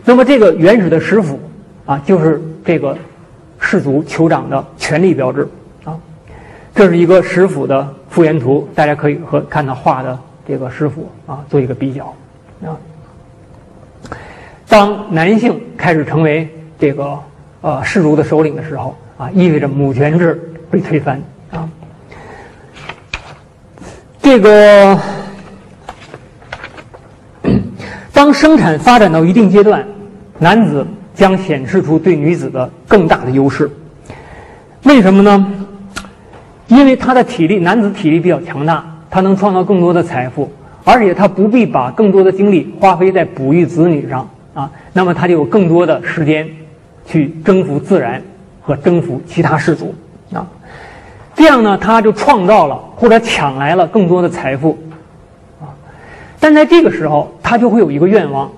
[0.04, 1.38] 那么这个原始的食府
[1.86, 2.96] 啊，就是这个
[3.58, 5.48] 氏族酋长的权力标志
[5.84, 5.96] 啊。
[6.74, 12.14] 这是一个食府的复原图，大家可以和看他画的这个食府啊做一个比较
[12.64, 12.76] 啊。
[14.68, 16.48] 当男性开始成为
[16.82, 17.16] 这个
[17.60, 21.22] 呃氏族的首领的时候啊，意味着母权制被推翻
[21.52, 21.70] 啊。
[24.20, 24.98] 这个
[28.12, 29.86] 当生产发展到一定阶段，
[30.40, 33.70] 男子将显示出对女子的更大的优势。
[34.82, 35.52] 为什么呢？
[36.66, 40.50] 因为他的体力，男子体力比较强大，他能创造更多的财富，
[40.82, 46.48] 而且他不必把更多的精力花费在哺育子女上啊，那么他就有更多的时间
[47.06, 48.22] 去征服自然
[48.60, 49.94] 和征服其他氏族
[50.32, 50.46] 啊。
[51.34, 54.78] 这样呢，他就创造了或者抢来了更多的财富
[55.60, 55.70] 啊。
[56.38, 58.50] 但在这个时候，他就会有一个愿望：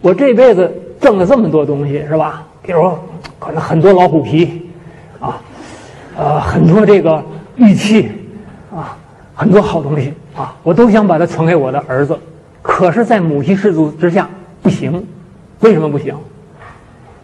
[0.00, 2.46] 我这辈子挣了这么多东西，是吧？
[2.62, 2.92] 比如
[3.38, 4.70] 可能很多老虎皮
[5.20, 5.40] 啊。
[6.16, 7.22] 呃，很多这个
[7.54, 8.10] 玉器
[8.74, 8.98] 啊，
[9.36, 12.18] 很多好东西啊，我都想把它传给我的儿子。
[12.60, 14.28] 可是，在母系氏族之下
[14.60, 15.06] 不行，
[15.60, 16.16] 为什么不行？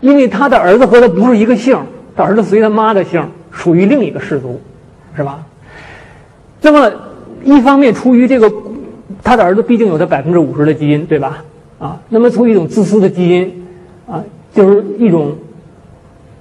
[0.00, 1.78] 因为他的儿子和他不是一个姓，
[2.16, 4.60] 他儿子随他妈的姓，属于另一个氏族，
[5.16, 5.44] 是吧？
[6.60, 6.92] 那么，
[7.42, 8.52] 一方面出于这个，
[9.22, 11.44] 他的儿子毕竟有他百分之五十的基因，对吧？
[11.78, 13.66] 啊，那么出于一种自私的基因，
[14.06, 14.22] 啊，
[14.54, 15.36] 就是一种。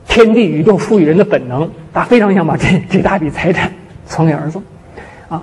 [0.05, 3.71] 天地宇宙赋予人的本能，他非常想把这 这大笔财产
[4.07, 4.59] 传给儿子，
[5.29, 5.41] 啊，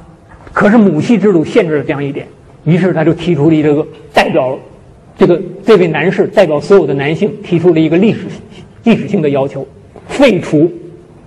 [0.53, 2.29] 可是母系制度限制了这样一点，
[2.65, 4.57] 于是他就提出了一个代表，
[5.21, 8.21] 这个这位男士代表所有的男性提出了一个历史
[8.85, 9.69] 历史性的要求：
[10.09, 10.73] 废除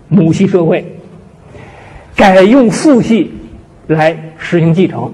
[0.07, 0.83] 母系社会，
[2.15, 3.31] 改用父系
[3.85, 5.13] 来实行继承，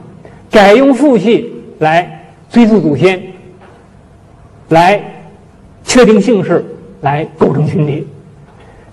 [0.50, 3.22] 改用父系来追溯祖先，
[4.70, 5.04] 来
[5.84, 6.66] 确定姓氏。
[7.02, 8.06] 来构成群体，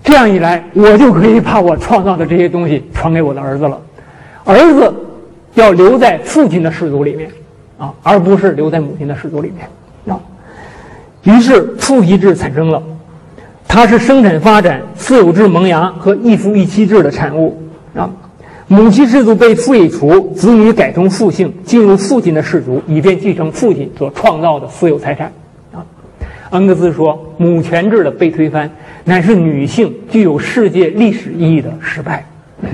[0.01, 3.81] 这样一来，我就可以把我创造的这些东西传给我的儿子了。
[4.45, 4.93] 儿子
[5.55, 7.29] 要留在父亲的氏族里面，
[7.77, 9.67] 啊，而不是留在母亲的氏族里面。
[10.15, 10.19] 啊，
[11.23, 12.81] 于是父系制产生了，
[13.67, 17.61] 它是生产发展、私有制萌芽和一夫一妻制的产物。
[17.95, 18.09] 啊，
[18.67, 25.31] 母系氏族被废除，子女改成父姓，进入父亲的氏族，以便继承父亲所创造的私有财产。
[25.73, 25.85] 啊
[26.51, 28.71] 恩格斯说：“母权制的被推翻，
[29.03, 32.25] 乃是女性具有世界历史意义的失败。”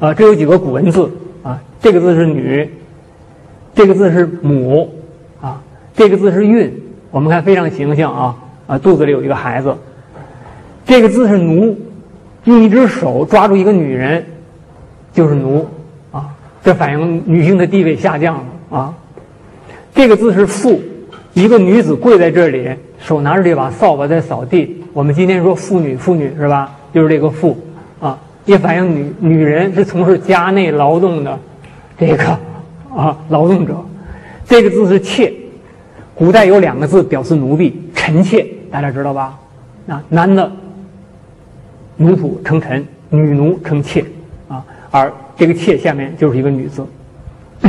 [0.00, 1.08] 啊，这有几个古文字，
[1.80, 2.68] 这个字是女，
[3.74, 4.92] 这个字是母，
[5.40, 5.60] 啊，
[5.94, 6.82] 这个字是孕。
[7.10, 9.74] 我们看非常形象啊啊，肚子里有一个孩子。
[10.84, 11.76] 这个字是奴，
[12.44, 14.24] 用一只手抓住一个女人，
[15.12, 15.66] 就是奴
[16.12, 16.30] 啊，
[16.62, 18.94] 这反映女性的地位下降了啊。
[19.94, 20.80] 这个字是妇。
[21.34, 22.66] 一个女子跪在这里，
[22.98, 24.82] 手拿着这把扫把在扫地。
[24.94, 26.74] 我们今天说妇女，妇女是吧？
[26.94, 27.54] 就是这个妇，
[28.00, 31.38] 啊，也反映女女人是从事家内劳动的
[31.98, 32.38] 这个
[32.94, 33.76] 啊劳动者。
[34.48, 35.32] 这个字是妾，
[36.14, 39.36] 古代有两个字表示奴婢，臣妾，大家知道吧？
[39.88, 40.52] 啊，男的
[41.96, 44.04] 奴仆称臣，女奴称妾，
[44.46, 46.86] 啊，而这个妾下面就是一个女字。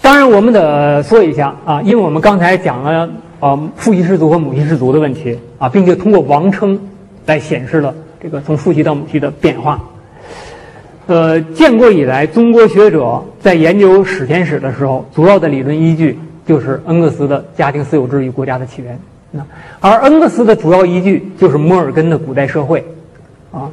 [0.00, 6.80] 当然，我们得说一下啊，因为我们刚才讲了啊父系氏族和母系氏族的问题啊，并且通过王称
[7.26, 9.78] 来显示了这个从父系到母系的变化。
[11.06, 18.98] 呃，建国以来，中国学者在研究史前史的时候，主要的理论依据就是恩格斯的家庭私有制与国家的起源。
[19.32, 19.44] 那
[19.80, 22.84] 而恩格斯的主要依据就是摩尔根的古代社会。
[23.52, 23.68] 啊，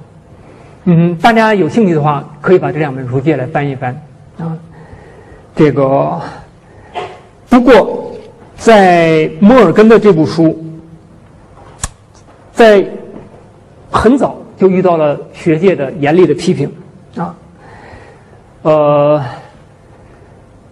[0.85, 4.01] 嗯，大家有兴趣的话，可以把这两本书借来翻一翻
[4.39, 4.57] 啊。
[5.55, 6.19] 这个，
[7.49, 8.13] 不过，
[8.55, 10.63] 在摩尔根的这部书，
[12.51, 12.83] 在
[13.91, 16.71] 很早就遇到了学界的严厉的批评
[17.19, 17.35] 啊。
[18.63, 19.23] 呃，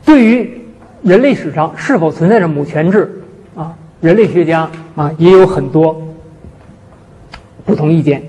[0.06, 0.62] 对于
[1.04, 3.22] 人类史上是否存在着母权制
[3.56, 6.02] 啊，人类学家啊也有很多
[7.64, 8.22] 不同意见。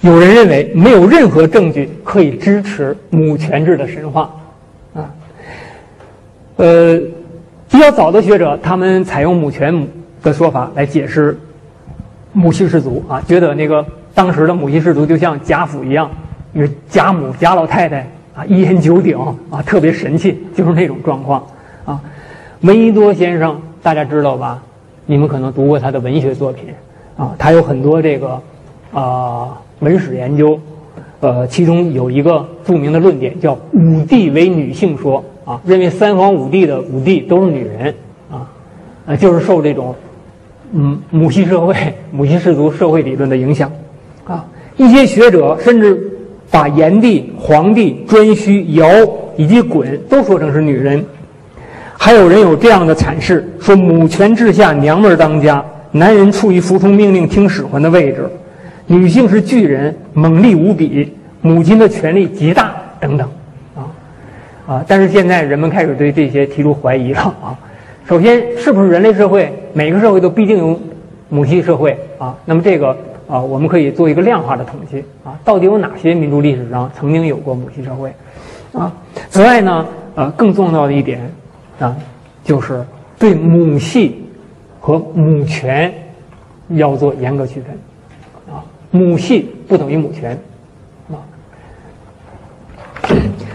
[0.00, 4.30] 有人认为没有任何证据可以支持母权制的神话
[4.94, 5.10] 啊。
[6.56, 7.00] 呃，
[7.70, 9.88] 比较早的学者，他们采用母权母
[10.22, 11.38] 的说法来解释
[12.32, 13.84] 母系氏族啊，觉得那个
[14.14, 16.10] 当时的母系氏族就像贾府一样，
[16.52, 18.00] 因为贾母贾老太太
[18.34, 19.18] 啊一言九鼎
[19.50, 21.46] 啊，特别神气，就是那种状况
[21.84, 22.00] 啊。
[22.62, 24.62] 闻一多先生大家知道吧？
[25.06, 26.64] 你们可能读过他的文学作品
[27.16, 28.40] 啊，他有很多这个
[28.92, 30.58] 啊文史研究，
[31.20, 37.94] 呃，其中有一个著名的论点叫“五帝为女性说”啊，认为三皇五帝的五帝都是女人
[38.30, 38.50] 啊，
[39.06, 39.94] 呃，就是受这种。
[40.72, 41.74] 嗯，母系社会、
[42.10, 43.72] 母系氏族社会理论的影响，
[44.26, 44.44] 啊，
[44.76, 46.07] 一些学者甚至
[46.50, 48.88] 把炎帝、黄帝、颛顼、尧
[49.36, 51.04] 以及鲧都说成是女人，
[51.96, 58.28] 还有人有这样的阐释：说母权制下，娘们儿当家，男人处于服从命令、听使唤的位置，
[58.86, 63.28] 女性是巨人，猛力无比，母亲的权力极大，等等，
[63.76, 63.84] 啊，
[64.66, 67.56] 啊，但是现在人们开始对这些提出怀疑了，啊。
[68.08, 70.80] 首先，是不是人类社会每个社会都必定有
[71.28, 72.34] 母系社会啊？
[72.46, 72.96] 那么这个
[73.28, 78.10] 啊，我们可以做一个量化的统计啊，到底有哪些民族历史上曾经有过母系社会
[78.72, 78.90] 啊？
[79.28, 81.20] 此外呢，呃，更重要的一点
[81.78, 81.94] 啊，
[82.42, 82.82] 就是
[83.18, 84.24] 对母系
[84.80, 85.92] 和母权
[86.70, 90.38] 要做严格区分啊，母系不等于母权
[91.10, 91.20] 啊。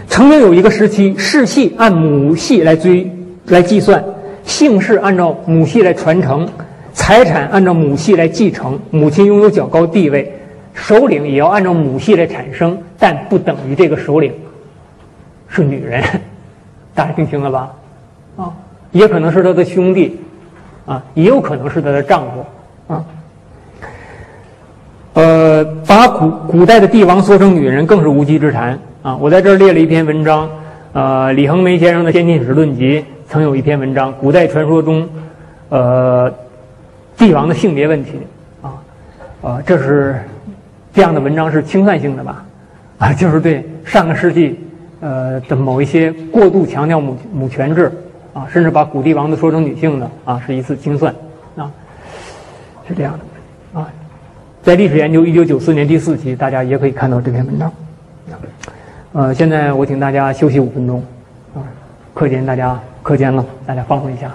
[0.06, 3.10] 曾经有一个时期，世系按母系来追
[3.46, 4.02] 来计算。
[4.44, 6.46] 姓氏按照母系来传承，
[6.94, 10.32] 财产按照母系来继承，母亲拥有较高地位，
[10.72, 14.32] 首领也要按照母系来产生，但不等于这个首领
[15.48, 16.02] 是女人，
[16.94, 17.70] 大家听清了吧？
[18.36, 18.52] 啊，
[18.92, 20.18] 也可能是他的兄弟，
[20.86, 23.04] 啊，也有可能是他的丈夫，啊，
[25.14, 29.16] 呃，把古古代的帝王说成女人更是无稽之谈啊！
[29.16, 30.48] 我在这儿列了一篇文章，
[30.92, 33.00] 呃，李恒梅先生的《先进史论集》。
[33.26, 35.08] 曾有一篇文章，古代传说中，
[35.68, 36.32] 呃，
[37.16, 38.12] 帝王的性别问题，
[38.62, 38.72] 啊，
[39.42, 40.20] 啊，这是
[40.92, 42.44] 这样的文章是清算性的吧？
[42.98, 44.58] 啊，就是对上个世纪
[45.00, 47.92] 呃的某一些过度强调母母权制，
[48.32, 51.14] 啊，甚至把古帝王都说成女性的，啊，是一次清算，
[51.56, 51.70] 啊，
[52.88, 53.18] 是这样
[53.74, 53.88] 的，啊，
[54.62, 57.72] 在历史研究一九九四年第四期，大家也可以看到这篇文章，
[59.12, 61.02] 呃，现在我请大家休息五分钟，
[61.54, 61.62] 啊，
[62.12, 62.78] 课间大家。
[63.04, 64.30] 课间了，大家放松一下。